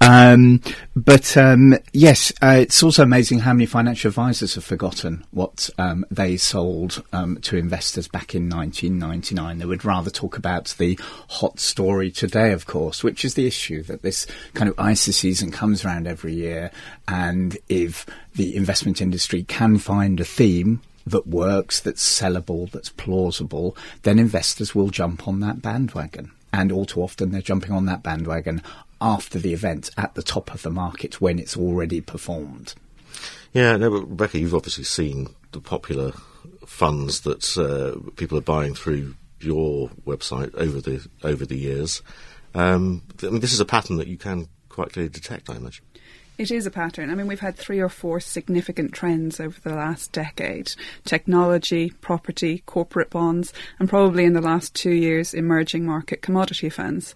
Um, 0.00 0.62
but 0.96 1.36
um, 1.36 1.76
yes, 1.92 2.32
uh, 2.42 2.56
it's 2.60 2.82
also 2.82 3.02
amazing 3.02 3.40
how 3.40 3.52
many 3.52 3.66
financial 3.66 4.08
advisors 4.08 4.54
have 4.54 4.64
forgotten 4.64 5.24
what 5.30 5.68
um, 5.78 6.06
they 6.10 6.36
sold 6.36 7.02
um, 7.12 7.38
to 7.42 7.56
investors 7.56 8.08
back 8.08 8.34
in 8.34 8.48
1999. 8.48 9.09
1999. 9.10 9.58
They 9.58 9.66
would 9.66 9.84
rather 9.84 10.10
talk 10.10 10.36
about 10.36 10.74
the 10.78 10.98
hot 11.28 11.58
story 11.58 12.10
today, 12.10 12.52
of 12.52 12.66
course, 12.66 13.02
which 13.02 13.24
is 13.24 13.34
the 13.34 13.46
issue 13.46 13.82
that 13.84 14.02
this 14.02 14.26
kind 14.54 14.70
of 14.70 14.88
ISA 14.88 15.12
season 15.12 15.50
comes 15.50 15.84
around 15.84 16.06
every 16.06 16.34
year. 16.34 16.70
And 17.08 17.58
if 17.68 18.06
the 18.34 18.56
investment 18.56 19.02
industry 19.02 19.42
can 19.42 19.78
find 19.78 20.20
a 20.20 20.24
theme 20.24 20.80
that 21.06 21.26
works, 21.26 21.80
that's 21.80 22.20
sellable, 22.20 22.70
that's 22.70 22.90
plausible, 22.90 23.76
then 24.02 24.18
investors 24.18 24.74
will 24.74 24.90
jump 24.90 25.26
on 25.26 25.40
that 25.40 25.60
bandwagon. 25.62 26.30
And 26.52 26.72
all 26.72 26.84
too 26.84 27.02
often 27.02 27.30
they're 27.30 27.40
jumping 27.40 27.72
on 27.72 27.86
that 27.86 28.02
bandwagon 28.02 28.62
after 29.00 29.38
the 29.38 29.52
event 29.52 29.90
at 29.96 30.14
the 30.14 30.22
top 30.22 30.52
of 30.52 30.62
the 30.62 30.70
market 30.70 31.20
when 31.20 31.38
it's 31.38 31.56
already 31.56 32.00
performed. 32.00 32.74
Yeah, 33.52 33.76
no, 33.76 33.90
Rebecca, 33.90 34.38
you've 34.38 34.54
obviously 34.54 34.84
seen 34.84 35.28
the 35.52 35.60
popular 35.60 36.12
funds 36.66 37.20
that 37.22 37.56
uh, 37.58 38.10
people 38.16 38.38
are 38.38 38.42
buying 38.42 38.74
through 38.74 39.14
your 39.40 39.88
website 40.06 40.54
over 40.54 40.80
the 40.80 41.06
over 41.24 41.46
the 41.46 41.58
years. 41.58 42.02
Um, 42.54 43.02
I 43.22 43.26
mean, 43.26 43.40
this 43.40 43.52
is 43.52 43.60
a 43.60 43.64
pattern 43.64 43.96
that 43.96 44.08
you 44.08 44.16
can 44.16 44.48
quite 44.68 44.92
clearly 44.92 45.10
detect, 45.10 45.50
I 45.50 45.56
imagine. 45.56 45.84
It 46.38 46.50
is 46.50 46.64
a 46.64 46.70
pattern. 46.70 47.10
I 47.10 47.14
mean, 47.14 47.26
we've 47.26 47.38
had 47.38 47.54
three 47.54 47.80
or 47.80 47.90
four 47.90 48.18
significant 48.18 48.94
trends 48.94 49.40
over 49.40 49.60
the 49.60 49.74
last 49.74 50.10
decade 50.12 50.72
technology, 51.04 51.90
property, 52.00 52.62
corporate 52.64 53.10
bonds, 53.10 53.52
and 53.78 53.90
probably 53.90 54.24
in 54.24 54.32
the 54.32 54.40
last 54.40 54.74
two 54.74 54.94
years, 54.94 55.34
emerging 55.34 55.84
market 55.84 56.22
commodity 56.22 56.70
funds. 56.70 57.14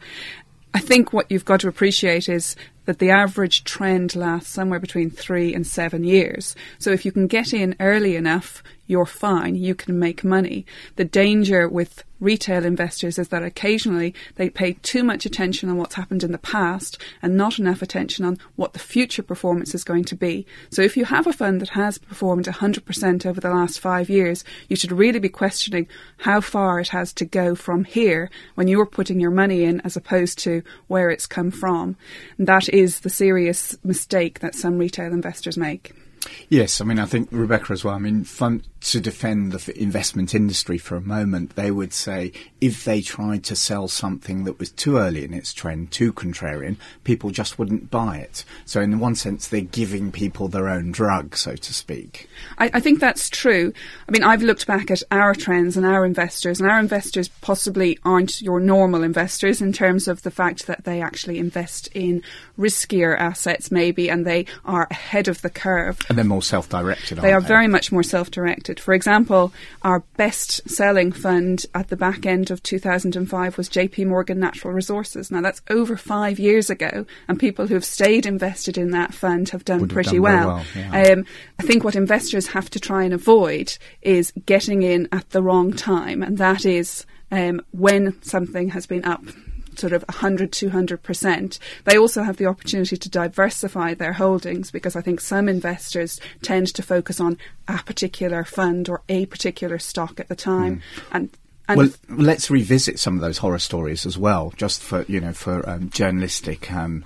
I 0.75 0.81
think 0.81 1.13
what 1.13 1.31
you've 1.31 1.47
got 1.47 1.61
to 1.61 1.69
appreciate 1.69 2.29
is 2.29 2.55
that 2.87 2.99
the 2.99 3.11
average 3.11 3.65
trend 3.65 4.15
lasts 4.15 4.51
somewhere 4.51 4.79
between 4.79 5.11
three 5.11 5.55
and 5.55 5.67
seven 5.67 6.05
years. 6.05 6.55
So 6.79 6.91
if 6.91 7.05
you 7.05 7.13
can 7.13 7.27
get 7.27 7.53
in 7.53 7.77
early 7.81 8.17
enough, 8.17 8.63
you're 8.87 9.07
fine, 9.07 9.55
you 9.55 9.75
can 9.75 9.99
make 9.99 10.25
money. 10.25 10.67
The 10.97 11.05
danger 11.05 11.69
with 11.69 12.05
retail 12.21 12.65
investors 12.65 13.19
is 13.19 13.29
that 13.29 13.43
occasionally 13.43 14.15
they 14.37 14.49
pay 14.49 14.73
too 14.83 15.05
much 15.05 15.27
attention 15.27 15.69
on 15.69 15.77
what's 15.77 15.95
happened 15.95 16.23
in 16.23 16.33
the 16.33 16.39
past 16.39 16.99
and 17.21 17.37
not 17.37 17.59
enough 17.59 17.83
attention 17.83 18.25
on 18.25 18.39
what 18.57 18.73
the 18.73 18.79
future 18.79 19.23
performance 19.23 19.75
is 19.75 19.85
going 19.85 20.05
to 20.05 20.15
be. 20.15 20.47
So 20.71 20.81
if 20.83 20.97
you 20.97 21.05
have 21.05 21.27
a 21.27 21.33
fund 21.33 21.61
that 21.61 21.71
has 21.71 21.99
performed 21.99 22.47
100% 22.47 23.27
over 23.27 23.41
the 23.41 23.51
last 23.51 23.81
five 23.81 24.09
years, 24.09 24.45
you 24.69 24.77
should 24.77 24.93
really 24.93 25.19
be 25.19 25.29
questioning 25.29 25.87
how 26.19 26.41
far 26.41 26.81
it 26.81 26.89
has 26.89 27.13
to 27.15 27.25
go 27.25 27.55
from 27.55 27.85
here 27.85 28.31
when 28.55 28.69
you're 28.69 28.87
putting 28.87 29.21
your 29.21 29.31
money 29.31 29.65
in 29.65 29.81
as 29.83 29.97
opposed 29.97 30.39
to 30.41 30.63
where 30.87 31.11
it's 31.11 31.27
come 31.27 31.51
from. 31.51 31.97
And 32.39 32.47
that 32.47 32.69
is 32.75 33.01
the 33.01 33.11
serious 33.11 33.79
mistake 33.85 34.41
that 34.41 34.57
some 34.57 34.79
retail 34.79 35.13
investors 35.13 35.57
make. 35.57 35.93
Yes, 36.49 36.81
I 36.81 36.85
mean, 36.85 36.99
I 36.99 37.07
think 37.07 37.29
Rebecca 37.31 37.73
as 37.73 37.85
well. 37.85 37.95
I 37.95 37.99
mean, 37.99 38.25
fun, 38.25 38.65
to 38.85 39.01
defend 39.01 39.53
the 39.53 39.81
investment 39.81 40.35
industry 40.35 40.77
for 40.77 40.97
a 40.97 41.01
moment, 41.01 41.57
they 41.57 41.71
would 41.71 41.93
say 41.93 42.33
if 42.61 42.85
they 42.85 43.01
tried 43.01 43.43
to 43.45 43.57
sell 43.57 43.89
something 43.89 44.45
that 44.45 44.59
was 44.59 44.71
too 44.71 44.99
early 44.99 45.25
in 45.25 45.33
its 45.33 45.53
trend, 45.55 45.91
too 45.91 46.13
contrarian, 46.13 46.77
people 47.03 47.31
just 47.31 47.59
wouldn't 47.59 47.91
buy 47.91 48.19
it. 48.19 48.45
So, 48.67 48.81
in 48.81 48.99
one 48.99 49.15
sense, 49.15 49.49
they're 49.49 49.63
giving 49.63 50.13
people 50.13 50.49
their 50.49 50.69
own 50.69 50.93
drug, 50.93 51.37
so 51.37 51.57
to 51.57 51.75
speak. 51.75 52.29
I, 52.59 52.71
I 52.75 52.81
think 52.81 53.01
that's 53.01 53.31
true. 53.31 53.73
I 54.09 54.13
mean, 54.13 54.23
I've 54.23 54.43
looked 54.43 54.67
back 54.67 54.91
at 54.91 55.03
our 55.11 55.35
trends 55.35 55.77
and 55.77 55.87
our 55.87 56.05
investors, 56.05 56.61
and 56.61 56.71
our 56.71 56.79
investors 56.79 57.29
possibly 57.41 57.99
aren't 58.05 58.43
your 58.43 58.61
normal 58.61 59.03
investors 59.03 59.63
in 59.63 59.73
terms 59.73 60.09
of 60.09 60.23
the 60.23 60.31
fact 60.31 60.67
that 60.67 60.85
they 60.85 61.01
actually 61.01 61.39
invest 61.39 61.89
in 61.95 62.23
riskier 62.59 63.19
assets, 63.19 63.71
maybe, 63.71 64.11
and 64.11 64.27
they 64.27 64.45
are 64.65 64.87
ahead 64.91 65.29
of 65.29 65.41
the 65.41 65.51
curve. 65.51 65.99
And 66.09 66.19
they're 66.19 66.25
more 66.25 66.43
self 66.43 66.69
directed, 66.69 67.19
They 67.19 67.33
are 67.33 67.41
they? 67.41 67.49
very 67.49 67.69
much 67.69 67.91
more 67.91 68.03
self 68.03 68.31
directed. 68.31 68.74
For 68.81 68.95
example, 68.95 69.53
our 69.83 70.01
best 70.17 70.69
selling 70.69 71.13
fund 71.13 71.67
at 71.75 71.89
the 71.89 71.97
back 71.97 72.27
end 72.27 72.51
of 72.51 72.63
2005 72.63 73.57
was 73.59 73.69
JP 73.69 74.07
Morgan 74.07 74.41
Natural 74.41 74.73
Resources. 74.73 75.31
Now, 75.31 75.41
that's 75.41 75.63
over 75.71 75.97
five 75.97 76.39
years 76.39 76.71
ago, 76.71 77.07
and 77.29 77.39
people 77.39 77.67
who 77.67 77.75
have 77.75 77.85
stayed 77.85 78.27
invested 78.27 78.79
in 78.79 78.91
that 78.91 79.15
fund 79.15 79.51
have 79.51 79.65
done 79.65 79.81
Would 79.81 79.91
have 79.91 79.95
pretty 79.95 80.17
done 80.17 80.23
well. 80.23 80.49
well, 80.49 80.65
yeah. 80.75 81.13
Um, 81.13 81.27
I 81.59 81.63
think 81.63 81.85
what 81.85 81.97
investors 81.97 82.49
have 82.49 82.71
to 82.71 82.81
try 82.81 83.05
and 83.05 83.15
avoid 83.15 83.77
is 84.03 84.33
getting 84.47 84.83
in 84.83 85.09
at 85.13 85.31
the 85.31 85.43
wrong 85.43 85.73
time, 85.73 86.23
and 86.23 86.39
that 86.39 86.65
is 86.65 87.07
um, 87.31 87.61
when 87.73 88.21
something 88.23 88.71
has 88.71 88.87
been 88.87 89.05
up 89.05 89.25
sort 89.79 89.93
of 89.93 90.05
100 90.09 90.53
200% 90.53 91.59
they 91.85 91.99
also 91.99 92.23
have 92.23 92.37
the 92.37 92.47
opportunity 92.47 92.97
to 92.97 93.09
diversify 93.09 93.95
their 93.95 94.13
holdings 94.13 94.71
because 94.71 94.97
i 94.97 95.01
think 95.01 95.21
some 95.21 95.49
investors 95.49 96.21
tend 96.43 96.67
to 96.67 96.83
focus 96.83 97.21
on 97.21 97.37
a 97.69 97.79
particular 97.83 98.45
fund 98.45 98.89
or 98.89 99.03
a 99.09 99.27
particular 99.27 99.79
stock 99.79 100.21
at 100.21 100.29
the 100.29 100.37
time. 100.37 100.83
And 101.13 101.31
and 101.67 101.79
well, 101.79 101.89
let's 102.11 102.51
revisit 102.51 102.99
some 102.99 103.15
of 103.15 103.23
those 103.23 103.39
horror 103.39 103.59
stories 103.59 104.05
as 104.05 104.19
well, 104.19 104.53
just 104.57 104.83
for 104.83 105.05
you 105.09 105.21
know 105.21 105.33
for 105.33 105.67
um, 105.69 105.89
journalistic 105.91 106.71
um, 106.71 107.05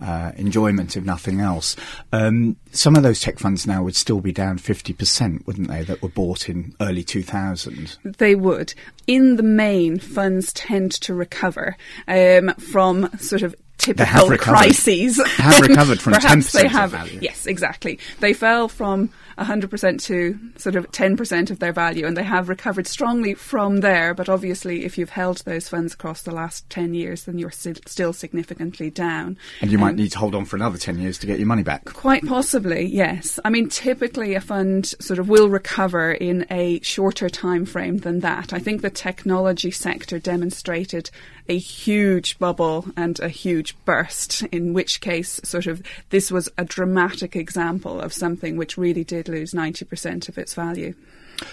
uh, 0.00 0.32
enjoyment, 0.36 0.96
if 0.96 1.04
nothing 1.04 1.40
else. 1.40 1.76
Um, 2.12 2.56
some 2.72 2.96
of 2.96 3.02
those 3.02 3.20
tech 3.20 3.38
funds 3.38 3.66
now 3.66 3.82
would 3.82 3.96
still 3.96 4.20
be 4.20 4.32
down 4.32 4.58
fifty 4.58 4.92
percent, 4.92 5.46
wouldn't 5.46 5.68
they? 5.68 5.82
That 5.84 6.02
were 6.02 6.08
bought 6.08 6.48
in 6.48 6.74
early 6.80 7.04
two 7.04 7.22
thousand. 7.22 7.96
They 8.04 8.34
would. 8.34 8.74
In 9.06 9.36
the 9.36 9.42
main, 9.42 9.98
funds 9.98 10.52
tend 10.52 10.92
to 11.02 11.14
recover 11.14 11.76
um, 12.08 12.54
from 12.54 13.10
sort 13.18 13.42
of 13.42 13.54
typical 13.78 14.36
crises. 14.38 15.16
They 15.16 15.28
have 15.42 15.60
recovered 15.60 16.00
from 16.00 16.12
Perhaps 16.14 16.50
10% 16.50 16.52
they 16.52 16.66
of 16.66 16.72
have. 16.72 16.90
value. 16.90 17.18
Yes, 17.20 17.46
exactly. 17.46 17.98
They 18.20 18.32
fell 18.32 18.68
from 18.68 19.10
100% 19.38 20.02
to 20.02 20.38
sort 20.56 20.76
of 20.76 20.90
10% 20.90 21.50
of 21.50 21.58
their 21.58 21.72
value, 21.72 22.06
and 22.06 22.16
they 22.16 22.22
have 22.22 22.48
recovered 22.48 22.86
strongly 22.86 23.34
from 23.34 23.78
there. 23.80 24.14
But 24.14 24.28
obviously, 24.28 24.84
if 24.84 24.96
you've 24.98 25.10
held 25.10 25.38
those 25.38 25.68
funds 25.68 25.94
across 25.94 26.22
the 26.22 26.34
last 26.34 26.68
10 26.70 26.94
years, 26.94 27.24
then 27.24 27.38
you're 27.38 27.50
still 27.50 28.12
significantly 28.12 28.90
down. 28.90 29.36
And 29.60 29.70
you 29.70 29.78
might 29.78 29.90
Um, 29.90 29.96
need 29.96 30.12
to 30.12 30.18
hold 30.18 30.34
on 30.34 30.44
for 30.44 30.56
another 30.56 30.78
ten 30.78 30.98
years 30.98 31.18
to 31.18 31.26
get 31.26 31.38
your 31.38 31.46
money 31.46 31.62
back. 31.62 31.84
Quite 31.84 32.24
possibly, 32.26 32.84
yes. 32.86 33.38
I 33.44 33.50
mean, 33.50 33.68
typically 33.68 34.34
a 34.34 34.40
fund 34.40 34.86
sort 35.00 35.18
of 35.18 35.28
will 35.28 35.48
recover 35.48 36.12
in 36.12 36.46
a 36.50 36.80
shorter 36.80 37.28
time 37.28 37.64
frame 37.64 37.98
than 37.98 38.20
that. 38.20 38.52
I 38.52 38.58
think 38.58 38.82
the 38.82 38.90
technology 38.90 39.70
sector 39.70 40.18
demonstrated 40.18 41.10
a 41.48 41.58
huge 41.58 42.38
bubble 42.38 42.86
and 42.96 43.20
a 43.20 43.28
huge 43.28 43.76
burst, 43.84 44.42
in 44.44 44.72
which 44.72 45.00
case, 45.00 45.40
sort 45.44 45.66
of, 45.66 45.82
this 46.10 46.30
was 46.30 46.48
a 46.56 46.64
dramatic 46.64 47.36
example 47.36 48.00
of 48.00 48.12
something 48.12 48.56
which 48.56 48.78
really 48.78 49.04
did 49.04 49.23
lose 49.28 49.52
90% 49.52 50.28
of 50.28 50.38
its 50.38 50.54
value. 50.54 50.94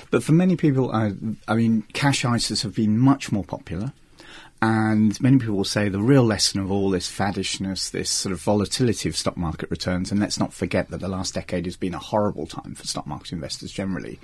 But 0.10 0.24
for 0.24 0.32
many 0.32 0.56
people, 0.56 0.92
uh, 0.92 1.12
I 1.48 1.56
mean, 1.56 1.84
cash 1.94 2.24
ISAs 2.24 2.63
have 2.63 2.75
been 2.75 2.98
much 2.98 3.32
more 3.32 3.44
popular. 3.44 3.94
And 4.63 5.20
many 5.20 5.40
people 5.40 5.56
will 5.56 5.63
say 5.63 5.90
the 5.90 6.00
real 6.00 6.24
lesson 6.24 6.60
of 6.60 6.72
all 6.72 6.92
this 6.92 7.10
faddishness, 7.10 7.90
this 7.90 8.12
sort 8.12 8.32
of 8.32 8.40
volatility 8.42 9.10
of 9.10 9.18
stock 9.18 9.36
market 9.36 9.72
returns, 9.72 10.12
and 10.12 10.20
let's 10.20 10.40
not 10.40 10.54
forget 10.54 10.92
that 10.92 11.00
the 11.00 11.08
last 11.08 11.34
decade 11.34 11.66
has 11.66 11.75
been 11.75 11.96
a 11.96 12.00
horrible 12.00 12.46
time 12.46 12.75
for 12.75 12.86
stock 12.86 13.08
market 13.08 13.32
investors 13.32 13.72
generally. 13.72 14.20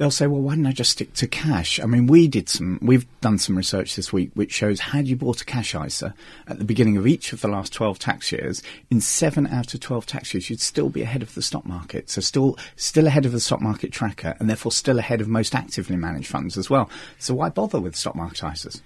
They'll 0.00 0.10
say, 0.10 0.26
well, 0.26 0.40
why 0.40 0.54
don't 0.54 0.64
I 0.64 0.72
just 0.72 0.92
stick 0.92 1.12
to 1.12 1.26
cash? 1.26 1.78
I 1.78 1.84
mean, 1.84 2.06
we 2.06 2.26
did 2.26 2.48
some, 2.48 2.78
we've 2.80 3.04
done 3.20 3.36
some 3.36 3.54
research 3.54 3.96
this 3.96 4.10
week 4.14 4.30
which 4.32 4.50
shows 4.50 4.80
had 4.80 5.06
you 5.06 5.14
bought 5.14 5.42
a 5.42 5.44
cash 5.44 5.74
ISA 5.74 6.14
at 6.48 6.58
the 6.58 6.64
beginning 6.64 6.96
of 6.96 7.06
each 7.06 7.34
of 7.34 7.42
the 7.42 7.48
last 7.48 7.74
12 7.74 7.98
tax 7.98 8.32
years, 8.32 8.62
in 8.90 9.02
seven 9.02 9.46
out 9.46 9.74
of 9.74 9.80
12 9.80 10.06
tax 10.06 10.32
years, 10.32 10.48
you'd 10.48 10.62
still 10.62 10.88
be 10.88 11.02
ahead 11.02 11.20
of 11.20 11.34
the 11.34 11.42
stock 11.42 11.66
market. 11.66 12.08
So 12.08 12.22
still, 12.22 12.56
still 12.76 13.06
ahead 13.06 13.26
of 13.26 13.32
the 13.32 13.40
stock 13.40 13.60
market 13.60 13.92
tracker 13.92 14.34
and 14.40 14.48
therefore 14.48 14.72
still 14.72 14.98
ahead 14.98 15.20
of 15.20 15.28
most 15.28 15.54
actively 15.54 15.96
managed 15.96 16.28
funds 16.28 16.56
as 16.56 16.70
well. 16.70 16.88
So 17.18 17.34
why 17.34 17.50
bother 17.50 17.78
with 17.78 17.94
stock 17.94 18.16
market 18.16 18.38
ISAs? 18.38 18.80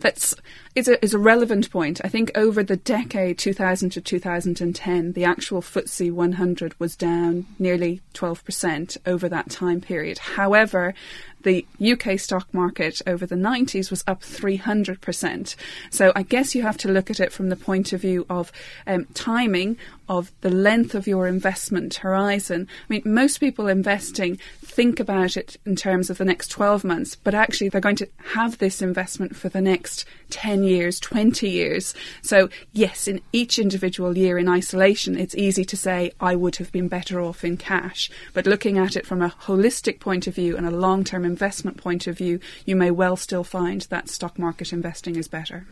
That's 0.00 0.34
is 0.74 0.88
a 0.88 1.02
is 1.04 1.14
a 1.14 1.18
relevant 1.18 1.70
point. 1.70 2.00
I 2.04 2.08
think 2.08 2.30
over 2.34 2.62
the 2.62 2.76
decade 2.76 3.38
2000 3.38 3.90
to 3.90 4.00
2010, 4.00 5.12
the 5.12 5.24
actual 5.24 5.62
FTSE 5.62 6.12
100 6.12 6.78
was 6.78 6.96
down 6.96 7.46
nearly 7.58 8.00
12% 8.14 8.96
over 9.06 9.28
that 9.28 9.50
time 9.50 9.80
period. 9.80 10.18
However, 10.18 10.94
the 11.42 11.66
UK 11.80 12.18
stock 12.18 12.52
market 12.52 13.00
over 13.06 13.26
the 13.26 13.34
90s 13.34 13.90
was 13.90 14.04
up 14.06 14.22
300%. 14.22 15.56
So 15.90 16.12
I 16.14 16.22
guess 16.22 16.54
you 16.54 16.62
have 16.62 16.76
to 16.78 16.88
look 16.88 17.10
at 17.10 17.20
it 17.20 17.32
from 17.32 17.48
the 17.48 17.56
point 17.56 17.92
of 17.92 18.00
view 18.00 18.26
of 18.28 18.52
um, 18.86 19.06
timing, 19.14 19.76
of 20.08 20.32
the 20.40 20.50
length 20.50 20.94
of 20.94 21.06
your 21.06 21.28
investment 21.28 21.94
horizon. 21.94 22.66
I 22.68 22.92
mean, 22.92 23.02
most 23.04 23.38
people 23.38 23.68
investing 23.68 24.40
think 24.60 24.98
about 24.98 25.36
it 25.36 25.56
in 25.64 25.76
terms 25.76 26.10
of 26.10 26.18
the 26.18 26.24
next 26.24 26.48
12 26.48 26.82
months, 26.82 27.14
but 27.14 27.34
actually 27.34 27.68
they're 27.68 27.80
going 27.80 27.96
to 27.96 28.08
have 28.34 28.58
this 28.58 28.82
investment 28.82 29.36
for 29.36 29.48
the 29.48 29.60
next 29.60 30.04
10 30.30 30.64
years, 30.64 30.98
20 30.98 31.48
years. 31.48 31.94
So, 32.22 32.48
yes, 32.72 33.06
in 33.06 33.20
each 33.32 33.58
individual 33.58 34.18
year 34.18 34.36
in 34.36 34.48
isolation, 34.48 35.16
it's 35.16 35.34
easy 35.36 35.64
to 35.64 35.76
say, 35.76 36.12
I 36.20 36.34
would 36.34 36.56
have 36.56 36.72
been 36.72 36.88
better 36.88 37.20
off 37.20 37.44
in 37.44 37.56
cash. 37.56 38.10
But 38.32 38.46
looking 38.46 38.78
at 38.78 38.96
it 38.96 39.06
from 39.06 39.22
a 39.22 39.34
holistic 39.42 40.00
point 40.00 40.26
of 40.26 40.34
view 40.34 40.56
and 40.56 40.66
a 40.66 40.70
long 40.70 41.04
term 41.04 41.24
investment 41.30 41.76
point 41.76 42.06
of 42.06 42.18
view, 42.18 42.40
you 42.66 42.76
may 42.76 42.90
well 42.90 43.16
still 43.16 43.44
find 43.44 43.82
that 43.82 44.08
stock 44.08 44.38
market 44.38 44.72
investing 44.72 45.16
is 45.16 45.28
better. 45.28 45.66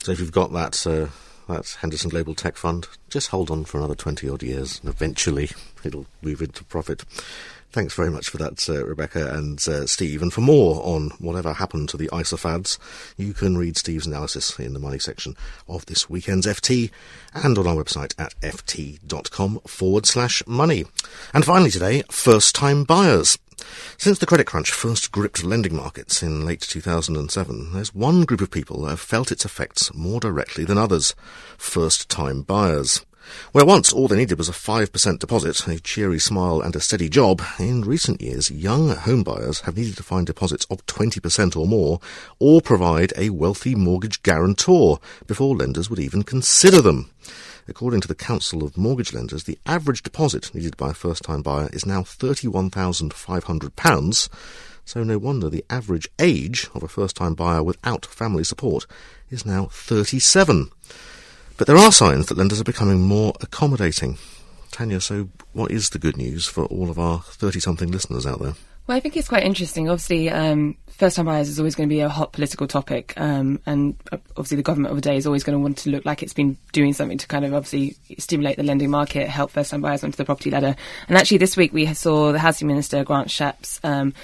So 0.00 0.12
if 0.12 0.20
you've 0.20 0.32
got 0.32 0.52
that 0.52 0.86
uh, 0.86 1.62
Henderson 1.80 2.10
Global 2.10 2.34
Tech 2.34 2.56
Fund, 2.56 2.86
just 3.08 3.28
hold 3.28 3.50
on 3.50 3.64
for 3.64 3.78
another 3.78 3.94
twenty 3.94 4.28
odd 4.28 4.42
years, 4.42 4.80
and 4.80 4.90
eventually 4.90 5.50
it'll 5.82 6.06
move 6.22 6.42
into 6.42 6.62
profit. 6.64 7.04
Thanks 7.70 7.94
very 7.94 8.10
much 8.10 8.30
for 8.30 8.38
that, 8.38 8.66
uh, 8.68 8.84
Rebecca 8.86 9.34
and 9.34 9.58
uh, 9.68 9.86
Steve. 9.86 10.22
And 10.22 10.32
for 10.32 10.40
more 10.40 10.82
on 10.82 11.10
whatever 11.18 11.52
happened 11.52 11.90
to 11.90 11.98
the 11.98 12.08
ISA 12.18 12.38
fads, 12.38 12.78
you 13.18 13.34
can 13.34 13.58
read 13.58 13.76
Steve's 13.76 14.06
analysis 14.06 14.58
in 14.58 14.72
the 14.72 14.78
money 14.78 14.98
section 14.98 15.36
of 15.68 15.84
this 15.84 16.08
weekend's 16.08 16.46
FT 16.46 16.90
and 17.34 17.58
on 17.58 17.66
our 17.66 17.76
website 17.76 18.14
at 18.18 18.34
ft.com 18.40 19.60
forward 19.66 20.06
slash 20.06 20.42
money. 20.46 20.86
And 21.34 21.44
finally 21.44 21.70
today, 21.70 22.04
first 22.10 22.54
time 22.54 22.84
buyers. 22.84 23.38
Since 23.96 24.18
the 24.18 24.26
credit 24.26 24.46
crunch 24.46 24.70
first 24.70 25.10
gripped 25.10 25.42
lending 25.42 25.74
markets 25.74 26.22
in 26.22 26.44
late 26.44 26.60
2007, 26.60 27.72
there's 27.72 27.94
one 27.94 28.22
group 28.22 28.40
of 28.40 28.50
people 28.50 28.82
that 28.82 28.90
have 28.90 29.00
felt 29.00 29.32
its 29.32 29.44
effects 29.44 29.92
more 29.94 30.20
directly 30.20 30.64
than 30.64 30.78
others 30.78 31.14
first 31.56 32.08
time 32.08 32.42
buyers. 32.42 33.04
Where 33.52 33.64
once 33.64 33.92
all 33.92 34.08
they 34.08 34.16
needed 34.16 34.38
was 34.38 34.48
a 34.48 34.52
5% 34.52 35.18
deposit, 35.18 35.66
a 35.66 35.80
cheery 35.80 36.18
smile, 36.18 36.60
and 36.60 36.74
a 36.74 36.80
steady 36.80 37.08
job, 37.08 37.42
in 37.58 37.82
recent 37.82 38.22
years, 38.22 38.50
young 38.50 38.90
home 38.90 39.22
buyers 39.22 39.60
have 39.60 39.76
needed 39.76 39.96
to 39.98 40.02
find 40.02 40.26
deposits 40.26 40.66
of 40.70 40.84
20% 40.86 41.56
or 41.56 41.66
more, 41.66 42.00
or 42.38 42.60
provide 42.60 43.12
a 43.16 43.30
wealthy 43.30 43.74
mortgage 43.74 44.22
guarantor 44.22 44.98
before 45.26 45.56
lenders 45.56 45.90
would 45.90 45.98
even 45.98 46.22
consider 46.22 46.80
them. 46.80 47.10
According 47.68 48.00
to 48.00 48.08
the 48.08 48.14
Council 48.14 48.64
of 48.64 48.78
Mortgage 48.78 49.12
Lenders, 49.12 49.44
the 49.44 49.58
average 49.66 50.02
deposit 50.02 50.54
needed 50.54 50.78
by 50.78 50.88
a 50.90 50.94
first-time 50.94 51.42
buyer 51.42 51.68
is 51.70 51.84
now 51.84 52.00
£31,500, 52.00 54.28
so 54.86 55.04
no 55.04 55.18
wonder 55.18 55.50
the 55.50 55.66
average 55.68 56.08
age 56.18 56.66
of 56.74 56.82
a 56.82 56.88
first-time 56.88 57.34
buyer 57.34 57.62
without 57.62 58.06
family 58.06 58.42
support 58.42 58.86
is 59.28 59.44
now 59.44 59.66
37. 59.66 60.70
But 61.58 61.66
there 61.66 61.76
are 61.76 61.92
signs 61.92 62.24
that 62.26 62.38
lenders 62.38 62.60
are 62.60 62.64
becoming 62.64 63.02
more 63.02 63.34
accommodating. 63.42 64.16
Tanya, 64.70 65.02
so 65.02 65.28
what 65.52 65.70
is 65.70 65.90
the 65.90 65.98
good 65.98 66.16
news 66.16 66.46
for 66.46 66.64
all 66.66 66.88
of 66.88 66.98
our 66.98 67.20
30 67.20 67.60
something 67.60 67.90
listeners 67.90 68.24
out 68.26 68.40
there? 68.40 68.54
Well, 68.88 68.96
I 68.96 69.00
think 69.00 69.18
it's 69.18 69.28
quite 69.28 69.42
interesting. 69.42 69.90
Obviously, 69.90 70.30
um, 70.30 70.74
first-time 70.86 71.26
buyers 71.26 71.50
is 71.50 71.58
always 71.58 71.74
going 71.74 71.90
to 71.90 71.94
be 71.94 72.00
a 72.00 72.08
hot 72.08 72.32
political 72.32 72.66
topic, 72.66 73.12
um, 73.18 73.60
and 73.66 73.94
uh, 74.10 74.16
obviously 74.30 74.56
the 74.56 74.62
government 74.62 74.92
of 74.92 74.96
the 74.96 75.02
day 75.02 75.18
is 75.18 75.26
always 75.26 75.44
going 75.44 75.58
to 75.58 75.62
want 75.62 75.76
to 75.78 75.90
look 75.90 76.06
like 76.06 76.22
it's 76.22 76.32
been 76.32 76.56
doing 76.72 76.94
something 76.94 77.18
to 77.18 77.26
kind 77.26 77.44
of 77.44 77.52
obviously 77.52 77.98
stimulate 78.18 78.56
the 78.56 78.62
lending 78.62 78.90
market, 78.90 79.28
help 79.28 79.50
first-time 79.50 79.82
buyers 79.82 80.02
onto 80.02 80.16
the 80.16 80.24
property 80.24 80.50
ladder. 80.50 80.74
And 81.06 81.18
actually, 81.18 81.36
this 81.36 81.54
week 81.54 81.74
we 81.74 81.92
saw 81.92 82.32
the 82.32 82.38
housing 82.38 82.66
minister 82.66 83.04
Grant 83.04 83.28
Shapps. 83.28 83.78
Um, 83.84 84.14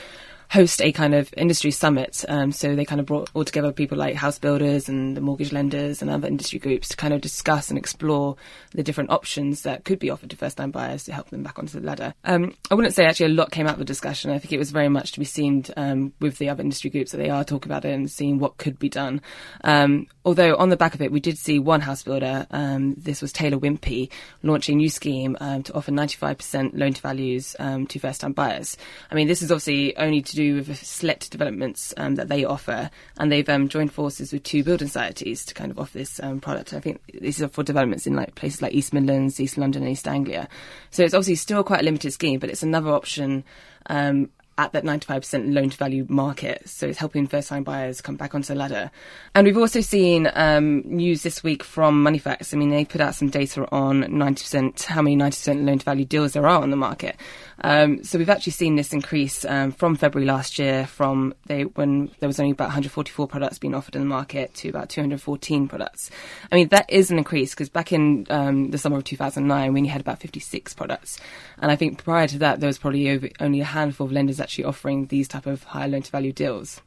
host 0.54 0.80
a 0.80 0.92
kind 0.92 1.16
of 1.16 1.34
industry 1.36 1.72
summit. 1.72 2.24
Um, 2.28 2.52
so 2.52 2.76
they 2.76 2.84
kind 2.84 3.00
of 3.00 3.06
brought 3.06 3.28
all 3.34 3.44
together 3.44 3.72
people 3.72 3.98
like 3.98 4.14
house 4.14 4.38
builders 4.38 4.88
and 4.88 5.16
the 5.16 5.20
mortgage 5.20 5.50
lenders 5.50 6.00
and 6.00 6.08
other 6.08 6.28
industry 6.28 6.60
groups 6.60 6.90
to 6.90 6.96
kind 6.96 7.12
of 7.12 7.20
discuss 7.20 7.70
and 7.70 7.76
explore 7.76 8.36
the 8.70 8.84
different 8.84 9.10
options 9.10 9.62
that 9.62 9.84
could 9.84 9.98
be 9.98 10.10
offered 10.10 10.30
to 10.30 10.36
first 10.36 10.56
time 10.56 10.70
buyers 10.70 11.02
to 11.02 11.12
help 11.12 11.28
them 11.30 11.42
back 11.42 11.58
onto 11.58 11.80
the 11.80 11.84
ladder. 11.84 12.14
Um, 12.22 12.54
I 12.70 12.76
wouldn't 12.76 12.94
say 12.94 13.04
actually 13.04 13.26
a 13.26 13.30
lot 13.30 13.50
came 13.50 13.66
out 13.66 13.72
of 13.72 13.78
the 13.80 13.84
discussion. 13.84 14.30
I 14.30 14.38
think 14.38 14.52
it 14.52 14.58
was 14.58 14.70
very 14.70 14.88
much 14.88 15.10
to 15.12 15.18
be 15.18 15.24
seen 15.24 15.64
um, 15.76 16.12
with 16.20 16.38
the 16.38 16.48
other 16.48 16.62
industry 16.62 16.88
groups 16.88 17.10
that 17.10 17.18
they 17.18 17.30
are 17.30 17.42
talking 17.42 17.72
about 17.72 17.84
it 17.84 17.92
and 17.92 18.08
seeing 18.08 18.38
what 18.38 18.56
could 18.56 18.78
be 18.78 18.88
done. 18.88 19.22
Um, 19.64 20.06
although 20.24 20.54
on 20.54 20.68
the 20.68 20.76
back 20.76 20.94
of 20.94 21.02
it, 21.02 21.10
we 21.10 21.18
did 21.18 21.36
see 21.36 21.58
one 21.58 21.80
house 21.80 22.04
builder, 22.04 22.46
um, 22.52 22.94
this 22.94 23.20
was 23.20 23.32
Taylor 23.32 23.58
Wimpey, 23.58 24.08
launching 24.44 24.74
a 24.74 24.76
new 24.76 24.88
scheme 24.88 25.36
um, 25.40 25.64
to 25.64 25.74
offer 25.74 25.90
95% 25.90 26.78
loan 26.78 26.92
to 26.92 27.02
values 27.02 27.56
to 27.58 27.98
first 27.98 28.20
time 28.20 28.32
buyers. 28.32 28.76
I 29.10 29.16
mean, 29.16 29.26
this 29.26 29.42
is 29.42 29.50
obviously 29.50 29.96
only 29.96 30.22
to 30.22 30.36
do 30.36 30.43
do 30.44 30.56
with 30.56 30.76
select 30.84 31.30
developments 31.30 31.94
um, 31.96 32.14
that 32.16 32.28
they 32.28 32.44
offer, 32.44 32.90
and 33.18 33.30
they've 33.30 33.48
um, 33.48 33.68
joined 33.68 33.92
forces 33.92 34.32
with 34.32 34.42
two 34.42 34.64
building 34.64 34.88
societies 34.88 35.44
to 35.46 35.54
kind 35.54 35.70
of 35.70 35.78
offer 35.78 35.98
this 35.98 36.20
um, 36.22 36.40
product. 36.40 36.72
I 36.72 36.80
think 36.80 37.00
these 37.12 37.42
are 37.42 37.48
for 37.48 37.62
developments 37.62 38.06
in 38.06 38.14
like 38.14 38.34
places 38.34 38.62
like 38.62 38.74
East 38.74 38.92
Midlands, 38.92 39.40
East 39.40 39.58
London, 39.58 39.82
and 39.82 39.92
East 39.92 40.08
Anglia. 40.08 40.48
So 40.90 41.02
it's 41.02 41.14
obviously 41.14 41.36
still 41.36 41.64
quite 41.64 41.80
a 41.80 41.84
limited 41.84 42.12
scheme, 42.12 42.40
but 42.40 42.50
it's 42.50 42.62
another 42.62 42.90
option 42.90 43.44
um, 43.86 44.30
at 44.56 44.72
that 44.72 44.84
95% 44.84 45.52
loan 45.52 45.70
to 45.70 45.76
value 45.76 46.06
market. 46.08 46.68
So 46.68 46.86
it's 46.86 46.98
helping 46.98 47.26
first 47.26 47.48
time 47.48 47.64
buyers 47.64 48.00
come 48.00 48.16
back 48.16 48.34
onto 48.34 48.48
the 48.48 48.58
ladder. 48.58 48.90
And 49.34 49.46
we've 49.46 49.58
also 49.58 49.80
seen 49.80 50.30
um, 50.34 50.82
news 50.84 51.22
this 51.22 51.42
week 51.42 51.64
from 51.64 52.04
Moneyfacts. 52.04 52.54
I 52.54 52.56
mean, 52.56 52.70
they 52.70 52.84
put 52.84 53.00
out 53.00 53.14
some 53.14 53.30
data 53.30 53.66
on 53.72 54.04
90%, 54.04 54.84
how 54.84 55.02
many 55.02 55.16
90% 55.16 55.64
loan 55.64 55.78
to 55.78 55.84
value 55.84 56.04
deals 56.04 56.32
there 56.32 56.46
are 56.46 56.62
on 56.62 56.70
the 56.70 56.76
market. 56.76 57.16
Um, 57.62 58.02
so 58.02 58.18
we've 58.18 58.30
actually 58.30 58.52
seen 58.52 58.76
this 58.76 58.92
increase 58.92 59.44
um, 59.44 59.72
from 59.72 59.96
February 59.96 60.26
last 60.26 60.58
year, 60.58 60.86
from 60.86 61.34
they 61.46 61.62
when 61.62 62.10
there 62.18 62.28
was 62.28 62.40
only 62.40 62.52
about 62.52 62.66
144 62.66 63.28
products 63.28 63.58
being 63.58 63.74
offered 63.74 63.94
in 63.94 64.02
the 64.02 64.08
market 64.08 64.54
to 64.54 64.68
about 64.68 64.88
214 64.88 65.68
products. 65.68 66.10
I 66.50 66.56
mean, 66.56 66.68
that 66.68 66.90
is 66.90 67.10
an 67.10 67.18
increase 67.18 67.54
because 67.54 67.68
back 67.68 67.92
in 67.92 68.26
um, 68.30 68.70
the 68.70 68.78
summer 68.78 68.98
of 68.98 69.04
2009, 69.04 69.72
we 69.72 69.80
only 69.80 69.88
had 69.88 70.00
about 70.00 70.20
56 70.20 70.74
products. 70.74 71.18
And 71.58 71.70
I 71.70 71.76
think 71.76 72.02
prior 72.02 72.26
to 72.28 72.38
that, 72.38 72.60
there 72.60 72.68
was 72.68 72.78
probably 72.78 73.10
over, 73.10 73.28
only 73.40 73.60
a 73.60 73.64
handful 73.64 74.06
of 74.06 74.12
lenders 74.12 74.40
actually 74.40 74.64
offering 74.64 75.06
these 75.06 75.28
type 75.28 75.46
of 75.46 75.62
higher 75.64 75.88
loan 75.88 76.02
to 76.02 76.10
value 76.10 76.32
deals. 76.32 76.80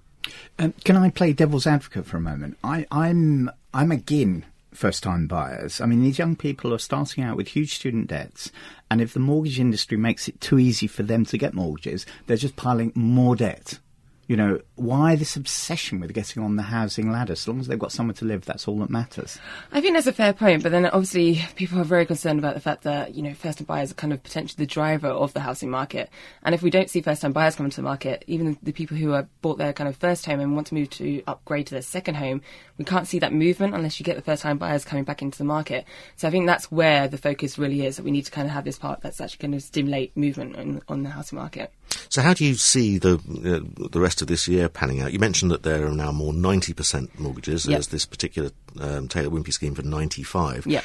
Um, 0.59 0.73
can 0.83 0.97
I 0.97 1.09
play 1.09 1.33
devil's 1.33 1.67
advocate 1.67 2.05
for 2.05 2.17
a 2.17 2.21
moment? 2.21 2.57
I, 2.63 2.85
I'm 2.91 3.49
I'm 3.73 3.91
again 3.91 4.45
first 4.73 5.03
time 5.03 5.27
buyers. 5.27 5.81
I 5.81 5.85
mean, 5.85 6.03
these 6.03 6.19
young 6.19 6.35
people 6.35 6.73
are 6.73 6.79
starting 6.79 7.23
out 7.23 7.37
with 7.37 7.49
huge 7.49 7.75
student 7.75 8.07
debts, 8.07 8.51
and 8.89 9.01
if 9.01 9.13
the 9.13 9.19
mortgage 9.19 9.59
industry 9.59 9.97
makes 9.97 10.27
it 10.27 10.39
too 10.41 10.59
easy 10.59 10.87
for 10.87 11.03
them 11.03 11.25
to 11.25 11.37
get 11.37 11.53
mortgages, 11.53 12.05
they're 12.25 12.37
just 12.37 12.55
piling 12.55 12.91
more 12.95 13.35
debt 13.35 13.79
you 14.27 14.35
know, 14.35 14.59
why 14.75 15.15
this 15.15 15.37
obsession 15.37 16.01
with 16.01 16.13
getting 16.13 16.43
on 16.43 16.57
the 16.57 16.63
housing 16.63 17.11
ladder? 17.11 17.31
As 17.31 17.47
long 17.47 17.61
as 17.61 17.67
they've 17.67 17.79
got 17.79 17.93
somewhere 17.93 18.13
to 18.15 18.25
live, 18.25 18.43
that's 18.43 18.67
all 18.67 18.77
that 18.79 18.89
matters. 18.89 19.39
I 19.71 19.79
think 19.79 19.95
that's 19.95 20.07
a 20.07 20.13
fair 20.13 20.33
point, 20.33 20.63
but 20.63 20.71
then 20.73 20.85
obviously 20.85 21.41
people 21.55 21.79
are 21.79 21.85
very 21.85 22.05
concerned 22.05 22.37
about 22.37 22.53
the 22.53 22.59
fact 22.59 22.83
that, 22.83 23.15
you 23.15 23.23
know, 23.23 23.33
first 23.33 23.59
time 23.59 23.65
buyers 23.65 23.91
are 23.91 23.95
kind 23.95 24.11
of 24.11 24.21
potentially 24.21 24.65
the 24.65 24.69
driver 24.69 25.07
of 25.07 25.33
the 25.33 25.39
housing 25.39 25.69
market. 25.69 26.09
And 26.43 26.53
if 26.53 26.61
we 26.61 26.69
don't 26.69 26.89
see 26.89 27.01
first 27.01 27.21
time 27.21 27.31
buyers 27.31 27.55
come 27.55 27.65
into 27.65 27.77
the 27.77 27.83
market, 27.83 28.25
even 28.27 28.57
the 28.61 28.73
people 28.73 28.97
who 28.97 29.11
have 29.11 29.29
bought 29.41 29.57
their 29.57 29.71
kind 29.71 29.87
of 29.87 29.95
first 29.95 30.25
home 30.25 30.41
and 30.41 30.55
want 30.55 30.67
to 30.67 30.75
move 30.75 30.89
to 30.91 31.23
upgrade 31.25 31.67
to 31.67 31.75
their 31.75 31.81
second 31.81 32.15
home, 32.15 32.41
we 32.77 32.83
can't 32.83 33.07
see 33.07 33.19
that 33.19 33.33
movement 33.33 33.75
unless 33.75 33.97
you 33.97 34.03
get 34.03 34.17
the 34.17 34.21
first 34.21 34.43
time 34.43 34.57
buyers 34.57 34.83
coming 34.83 35.05
back 35.05 35.21
into 35.21 35.37
the 35.37 35.45
market. 35.45 35.85
So 36.17 36.27
I 36.27 36.31
think 36.31 36.47
that's 36.47 36.69
where 36.69 37.07
the 37.07 37.17
focus 37.17 37.57
really 37.57 37.85
is 37.85 37.95
that 37.95 38.03
we 38.03 38.11
need 38.11 38.25
to 38.25 38.31
kind 38.31 38.47
of 38.47 38.53
have 38.53 38.65
this 38.65 38.77
part 38.77 39.01
that's 39.01 39.21
actually 39.21 39.47
going 39.47 39.59
to 39.59 39.65
stimulate 39.65 40.17
movement 40.17 40.57
on, 40.57 40.81
on 40.89 41.03
the 41.03 41.09
housing 41.11 41.39
market. 41.39 41.71
So, 42.09 42.21
how 42.21 42.33
do 42.33 42.45
you 42.45 42.55
see 42.55 42.97
the 42.97 43.15
uh, 43.15 43.87
the 43.89 43.99
rest 43.99 44.21
of 44.21 44.27
this 44.27 44.47
year 44.47 44.69
panning 44.69 45.01
out? 45.01 45.13
You 45.13 45.19
mentioned 45.19 45.51
that 45.51 45.63
there 45.63 45.85
are 45.85 45.91
now 45.91 46.11
more 46.11 46.33
ninety 46.33 46.73
percent 46.73 47.17
mortgages. 47.19 47.65
Yep. 47.65 47.75
There's 47.75 47.87
this 47.87 48.05
particular 48.05 48.51
um, 48.79 49.07
Taylor 49.07 49.29
Wimpey 49.29 49.53
scheme 49.53 49.75
for 49.75 49.83
ninety 49.83 50.23
five. 50.23 50.65
Yeah. 50.65 50.81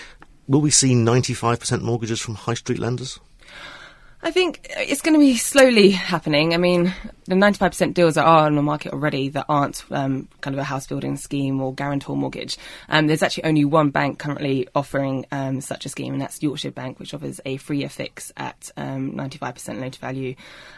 Will 0.49 0.61
we 0.61 0.71
see 0.71 0.95
ninety 0.95 1.35
five 1.35 1.61
percent 1.61 1.83
mortgages 1.83 2.21
from 2.21 2.35
high 2.35 2.55
street 2.55 2.79
lenders? 2.79 3.19
I 4.25 4.31
think 4.31 4.69
it's 4.77 5.03
going 5.03 5.15
to 5.15 5.21
be 5.21 5.37
slowly 5.37 5.91
happening. 5.91 6.55
I 6.55 6.57
mean, 6.57 6.95
the 7.25 7.35
95% 7.35 7.93
deals 7.93 8.15
that 8.15 8.25
are 8.25 8.47
on 8.47 8.55
the 8.55 8.63
market 8.63 8.93
already 8.93 9.29
that 9.31 9.47
aren't 9.49 9.85
um, 9.91 10.29
kind 10.41 10.55
of 10.55 10.61
a 10.61 10.65
house 10.65 10.87
building 10.87 11.17
scheme 11.17 11.61
or 11.61 11.75
guarantor 11.75 12.17
mortgage, 12.17 12.57
um, 12.89 13.09
there's 13.09 13.23
actually 13.23 13.45
only 13.45 13.65
one 13.65 13.91
bank 13.91 14.21
currently 14.21 14.69
offering 14.77 15.27
um, 15.33 15.61
such 15.61 15.87
a 15.87 15.89
scheme, 15.89 16.13
and 16.13 16.23
that's 16.23 16.41
Yorkshire 16.41 16.71
Bank, 16.71 17.01
which 17.01 17.15
offers 17.15 17.41
a 17.45 17.57
three-year 17.57 17.89
fix 17.89 18.33
at 18.37 18.71
95% 18.77 19.69
um, 19.69 19.81
loan 19.81 19.91
to 19.91 19.99
value 19.99 20.37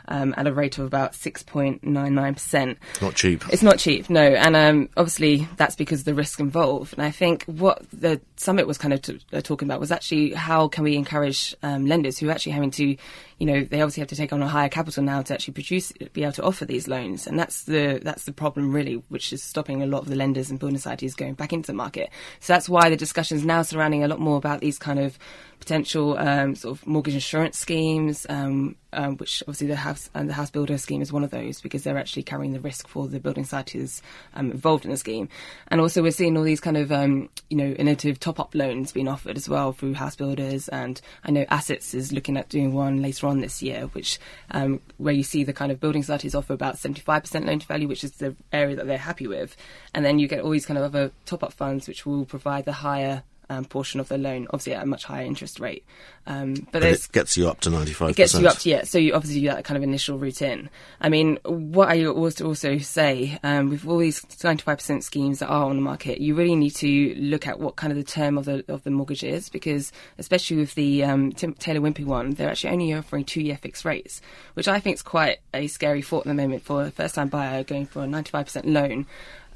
um, 0.09 0.35
at 0.39 0.47
a 0.47 0.53
rate 0.53 0.79
of 0.79 0.87
about 0.87 1.13
6.99%. 1.13 2.77
Not 3.03 3.15
cheap. 3.15 3.45
It's 3.53 3.63
not 3.63 3.79
cheap, 3.79 4.09
no. 4.09 4.23
And 4.23 4.57
um, 4.57 4.89
obviously, 4.97 5.49
that's 5.57 5.77
because 5.77 6.01
of 6.01 6.05
the 6.07 6.15
risk 6.15 6.41
involved. 6.41 6.95
And 6.95 7.03
I 7.03 7.11
think 7.11 7.45
what 7.45 7.85
the 7.93 8.23
summit 8.37 8.67
was 8.67 8.79
kind 8.79 8.93
of 8.93 9.03
t- 9.03 9.21
uh, 9.33 9.41
talking 9.41 9.69
about 9.69 9.81
was 9.81 9.93
actually 9.93 10.33
how 10.33 10.69
can 10.69 10.85
we 10.85 10.97
encourage 10.97 11.55
lenders 11.63 12.19
who 12.19 12.29
are 12.29 12.33
actually 12.33 12.53
having 12.53 12.71
to 12.73 12.97
you 13.39 13.47
know, 13.47 13.65
they 13.65 13.81
obviously 13.81 14.01
have 14.01 14.09
to 14.09 14.17
take 14.17 14.33
on 14.33 14.43
a 14.43 14.49
higher 14.49 14.69
capital 14.69 15.03
now 15.03 15.21
to 15.23 15.35
actually 15.35 15.55
produce, 15.55 15.93
be 16.13 16.23
able 16.23 16.33
to 16.33 16.43
offer 16.43 16.65
these 16.65 16.87
loans, 16.87 17.27
and 17.27 17.39
that's 17.39 17.65
the 17.65 18.01
that's 18.03 18.25
the 18.25 18.33
problem 18.33 18.73
really, 18.73 19.03
which 19.09 19.33
is 19.33 19.43
stopping 19.43 19.83
a 19.83 19.87
lot 19.87 20.03
of 20.03 20.09
the 20.09 20.17
lenders 20.17 20.51
and 20.51 20.61
building 20.61 20.79
societies 20.79 21.15
going 21.15 21.35
back 21.35 21.53
into 21.53 21.67
the 21.67 21.75
market. 21.75 22.11
So 22.41 22.53
that's 22.53 22.69
why 22.69 22.91
the 22.91 22.97
discussions 22.97 23.45
now 23.45 23.63
surrounding 23.63 24.05
a 24.05 24.09
lot 24.09 24.21
more 24.21 24.37
about 24.37 24.61
these 24.61 24.79
kind 24.79 25.01
of 25.01 25.19
potential 25.65 26.19
um, 26.19 26.55
sort 26.55 26.77
of 26.77 26.87
mortgage 26.87 27.15
insurance 27.15 27.59
schemes, 27.59 28.27
um, 28.29 28.77
um, 28.93 29.17
which 29.17 29.43
obviously 29.45 29.67
the 29.67 29.77
house 29.77 30.11
and 30.13 30.29
the 30.29 30.35
house 30.35 30.51
builder 30.51 30.77
scheme 30.77 31.01
is 31.01 31.11
one 31.11 31.25
of 31.25 31.31
those 31.31 31.63
because 31.63 31.83
they're 31.83 31.97
actually 31.97 32.23
carrying 32.23 32.53
the 32.53 32.61
risk 32.61 32.87
for 32.87 33.09
the 33.09 33.19
building 33.19 33.45
societies 33.45 34.03
um, 34.35 34.51
involved 34.51 34.85
in 34.85 34.91
the 34.91 34.97
scheme. 34.99 35.27
And 35.69 35.81
also 35.81 36.03
we're 36.03 36.11
seeing 36.13 36.37
all 36.37 36.43
these 36.43 36.61
kind 36.61 36.77
of 36.77 36.93
um, 36.93 37.31
you 37.49 37.57
know 37.57 37.65
innovative 37.65 38.21
top 38.21 38.39
up 38.39 38.55
loans 38.55 38.93
being 38.93 39.09
offered 39.09 39.39
as 39.39 39.49
well 39.49 39.73
through 39.73 39.95
house 39.95 40.17
builders. 40.17 40.69
And 40.69 41.01
I 41.25 41.31
know 41.31 41.47
Assets 41.49 41.95
is 41.95 42.13
looking 42.13 42.37
at 42.37 42.51
doing 42.51 42.75
one 42.75 43.01
later 43.01 43.27
on 43.27 43.41
this 43.41 43.63
year, 43.63 43.87
which 43.95 44.19
um, 44.51 44.81
where 44.99 45.15
you 45.15 45.23
see 45.23 45.45
the 45.45 45.55
kind 45.55 45.73
of 45.73 45.81
building 45.81 46.03
societies 46.03 46.35
offer 46.35 46.53
about 46.53 46.77
75% 46.77 47.47
loan 47.47 47.59
to 47.59 47.67
value, 47.67 47.89
which 47.89 48.05
is 48.05 48.13
the 48.13 48.37
area 48.53 48.77
that 48.77 48.87
they're 48.87 48.99
happy 48.99 49.27
with, 49.27 49.57
and 49.95 50.05
then 50.05 50.19
you 50.19 50.29
get 50.29 50.41
all 50.41 50.51
these 50.51 50.67
kind 50.67 50.77
of 50.77 50.85
other 50.85 51.11
top 51.25 51.43
up 51.43 51.55
funds 51.55 51.89
which 51.89 52.05
will 52.05 52.27
provide 52.27 52.67
the 52.67 52.73
higher 52.73 53.23
um, 53.51 53.65
portion 53.65 54.01
of 54.01 54.09
the 54.09 54.19
loan, 54.19 54.47
obviously 54.51 54.75
at 54.75 54.83
a 54.83 54.87
much 54.87 55.05
higher 55.05 55.25
interest 55.25 55.61
rate. 55.61 55.85
Um, 56.27 56.55
but, 56.55 56.81
but 56.81 56.83
it 56.85 57.09
gets 57.13 57.37
you 57.37 57.49
up 57.49 57.61
to 57.61 57.71
95%. 57.71 58.11
It 58.11 58.17
gets 58.17 58.35
you 58.35 58.47
up 58.49 58.59
to, 58.59 58.71
yeah, 58.71 58.85
so 58.85 58.99
you 58.99 59.13
obviously 59.13 59.41
do 59.41 59.49
that 59.49 59.65
kind 59.65 59.77
of 59.77 59.83
initial 59.83 60.19
route 60.19 60.41
in. 60.43 60.71
I 61.01 61.09
mean, 61.09 61.39
what 61.45 61.89
I 61.89 62.05
always 62.07 62.41
also 62.41 62.79
say, 62.79 63.39
um, 63.43 63.71
with 63.71 63.87
all 63.87 63.99
these 63.99 64.23
95% 64.23 65.03
schemes 65.03 65.41
that 65.41 65.49
are 65.49 65.65
on 65.65 65.77
the 65.77 65.83
market, 65.83 66.21
you 66.21 66.35
really 66.35 66.57
need 66.57 66.75
to 66.77 67.15
look 67.17 67.47
at 67.47 67.61
what 67.61 67.77
kind 67.77 67.93
of 67.93 67.99
the 67.99 68.05
term 68.05 68.39
of 68.39 68.47
the, 68.47 68.65
of 68.69 68.85
the 68.85 68.91
mortgage 68.91 69.23
is, 69.23 69.49
because 69.49 69.93
especially 70.19 70.57
with 70.57 70.75
the 70.75 71.05
um, 71.05 71.33
Tim, 71.33 71.53
Taylor 71.55 71.81
Wimpey 71.81 72.05
one, 72.05 72.31
they're 72.31 72.51
actually 72.51 72.71
only 72.71 72.95
offering 72.95 73.25
two 73.25 73.43
year 73.43 73.57
fixed 73.57 73.85
rates, 73.85 74.23
which 74.55 74.69
I 74.69 74.81
think 74.81 74.95
is 74.95 75.03
quite 75.03 75.39
a 75.53 75.67
scary 75.67 76.01
thought 76.01 76.21
at 76.21 76.29
the 76.29 76.35
moment 76.35 76.63
for 76.63 76.85
a 76.85 76.91
first 76.91 77.15
time 77.15 77.29
buyer 77.29 77.63
going 77.65 77.87
for 77.87 78.03
a 78.03 78.07
95% 78.07 78.63
loan 78.65 79.07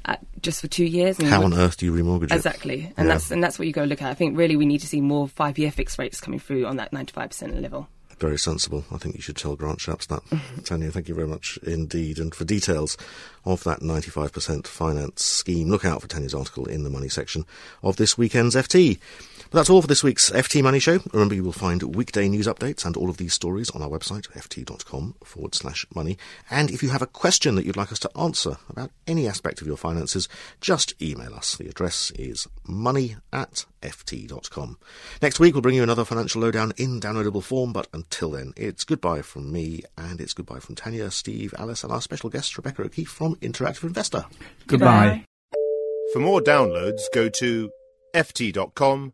at, 0.05 0.19
just 0.41 0.61
for 0.61 0.67
two 0.67 0.85
years. 0.85 1.21
How 1.21 1.43
on 1.43 1.53
earth 1.53 1.77
do 1.77 1.85
you 1.85 1.93
remortgage 1.93 2.31
it? 2.31 2.33
Exactly, 2.33 2.93
and 2.97 3.07
yeah. 3.07 3.13
that's 3.13 3.31
and 3.31 3.43
that's 3.43 3.59
what 3.59 3.67
you 3.67 3.73
to 3.73 3.85
look 3.85 4.01
at. 4.01 4.09
I 4.09 4.13
think 4.13 4.37
really 4.37 4.55
we 4.55 4.65
need 4.65 4.79
to 4.79 4.87
see 4.87 5.01
more 5.01 5.27
five-year 5.27 5.71
fixed 5.71 5.97
rates 5.99 6.19
coming 6.19 6.39
through 6.39 6.65
on 6.65 6.77
that 6.77 6.93
ninety-five 6.93 7.29
percent 7.29 7.61
level. 7.61 7.87
Very 8.19 8.37
sensible. 8.37 8.83
I 8.91 8.97
think 8.97 9.15
you 9.15 9.21
should 9.21 9.37
tell 9.37 9.55
Grant 9.55 9.79
Shapps 9.79 10.07
that. 10.07 10.21
Tanya, 10.65 10.91
thank 10.91 11.07
you 11.07 11.15
very 11.15 11.27
much 11.27 11.57
indeed. 11.63 12.19
And 12.19 12.35
for 12.35 12.43
details 12.43 12.97
of 13.45 13.63
that 13.63 13.79
95% 13.79 14.67
finance 14.67 15.23
scheme, 15.23 15.69
look 15.69 15.85
out 15.85 16.01
for 16.01 16.09
Tanya's 16.09 16.33
article 16.33 16.65
in 16.65 16.83
the 16.83 16.89
money 16.89 17.07
section 17.07 17.45
of 17.81 17.95
this 17.95 18.17
weekend's 18.17 18.55
FT. 18.55 18.99
But 19.51 19.57
that's 19.57 19.69
all 19.71 19.81
for 19.81 19.87
this 19.87 20.03
week's 20.03 20.29
FT 20.29 20.61
Money 20.61 20.77
Show. 20.77 20.99
Remember, 21.11 21.33
you 21.33 21.43
will 21.43 21.51
find 21.51 21.81
weekday 21.95 22.29
news 22.29 22.45
updates 22.45 22.85
and 22.85 22.95
all 22.95 23.09
of 23.09 23.17
these 23.17 23.33
stories 23.33 23.71
on 23.71 23.81
our 23.81 23.89
website, 23.89 24.27
ft.com 24.29 25.15
forward 25.23 25.55
slash 25.55 25.87
money. 25.95 26.19
And 26.51 26.69
if 26.69 26.83
you 26.83 26.89
have 26.89 27.01
a 27.01 27.07
question 27.07 27.55
that 27.55 27.65
you'd 27.65 27.75
like 27.75 27.91
us 27.91 27.97
to 27.99 28.11
answer 28.15 28.57
about 28.69 28.91
any 29.07 29.27
aspect 29.27 29.59
of 29.59 29.65
your 29.65 29.75
finances, 29.75 30.29
just 30.61 31.01
email 31.01 31.33
us. 31.33 31.55
The 31.55 31.67
address 31.67 32.11
is 32.11 32.47
money 32.67 33.15
at 33.33 33.65
ft.com. 33.81 34.77
Next 35.19 35.39
week, 35.39 35.55
we'll 35.55 35.63
bring 35.63 35.75
you 35.75 35.83
another 35.83 36.05
financial 36.05 36.43
lowdown 36.43 36.71
in 36.77 36.99
downloadable 36.99 37.43
form, 37.43 37.73
but 37.73 37.87
until 37.91 38.29
then, 38.31 38.53
it's 38.55 38.83
goodbye 38.83 39.23
from 39.23 39.51
me 39.51 39.81
and 39.97 40.21
it's 40.21 40.33
goodbye 40.33 40.59
from 40.59 40.75
Tanya, 40.75 41.09
Steve, 41.09 41.55
Alice, 41.57 41.83
and 41.83 41.91
our 41.91 42.03
special 42.03 42.29
guest, 42.29 42.55
Rebecca 42.55 42.83
O'Keefe 42.83 43.09
from 43.09 43.35
Interactive 43.37 43.85
Investor. 43.85 44.25
Goodbye. 44.67 45.25
For 46.13 46.19
more 46.19 46.39
downloads, 46.39 47.01
go 47.11 47.29
to 47.29 47.71
ft.com 48.13 49.13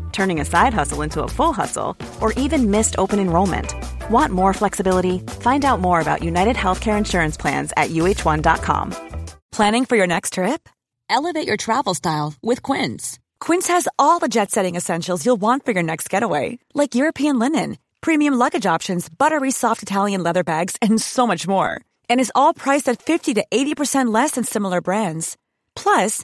turning 0.11 0.39
a 0.39 0.45
side 0.45 0.73
hustle 0.73 1.01
into 1.01 1.23
a 1.23 1.27
full 1.27 1.53
hustle, 1.53 1.95
or 2.19 2.33
even 2.33 2.71
missed 2.71 2.95
open 2.97 3.19
enrollment. 3.19 3.73
Want 4.09 4.33
more 4.33 4.53
flexibility? 4.53 5.19
Find 5.39 5.63
out 5.65 5.79
more 5.79 6.01
about 6.01 6.23
United 6.23 6.55
Healthcare 6.55 6.97
Insurance 6.97 7.37
Plans 7.37 7.73
at 7.77 7.91
uh1.com. 7.91 8.93
Planning 9.51 9.85
for 9.85 9.97
your 9.97 10.07
next 10.07 10.33
trip? 10.33 10.69
Elevate 11.09 11.45
your 11.47 11.57
travel 11.57 11.93
style 11.93 12.33
with 12.41 12.63
Quince. 12.63 13.19
Quince 13.41 13.67
has 13.67 13.87
all 13.99 14.19
the 14.19 14.29
jet 14.29 14.49
setting 14.49 14.75
essentials 14.75 15.25
you'll 15.25 15.41
want 15.41 15.65
for 15.65 15.71
your 15.71 15.83
next 15.83 16.09
getaway, 16.09 16.57
like 16.73 16.95
European 16.95 17.37
linen, 17.37 17.77
premium 17.99 18.33
luggage 18.35 18.65
options, 18.65 19.09
buttery 19.09 19.51
soft 19.51 19.83
Italian 19.83 20.23
leather 20.23 20.43
bags, 20.43 20.77
and 20.81 21.01
so 21.01 21.27
much 21.27 21.47
more. 21.47 21.81
And 22.09 22.21
is 22.21 22.31
all 22.33 22.53
priced 22.53 22.87
at 22.87 23.01
50 23.01 23.33
to 23.35 23.45
80% 23.51 24.13
less 24.13 24.31
than 24.31 24.45
similar 24.45 24.79
brands. 24.79 25.35
Plus, 25.75 26.23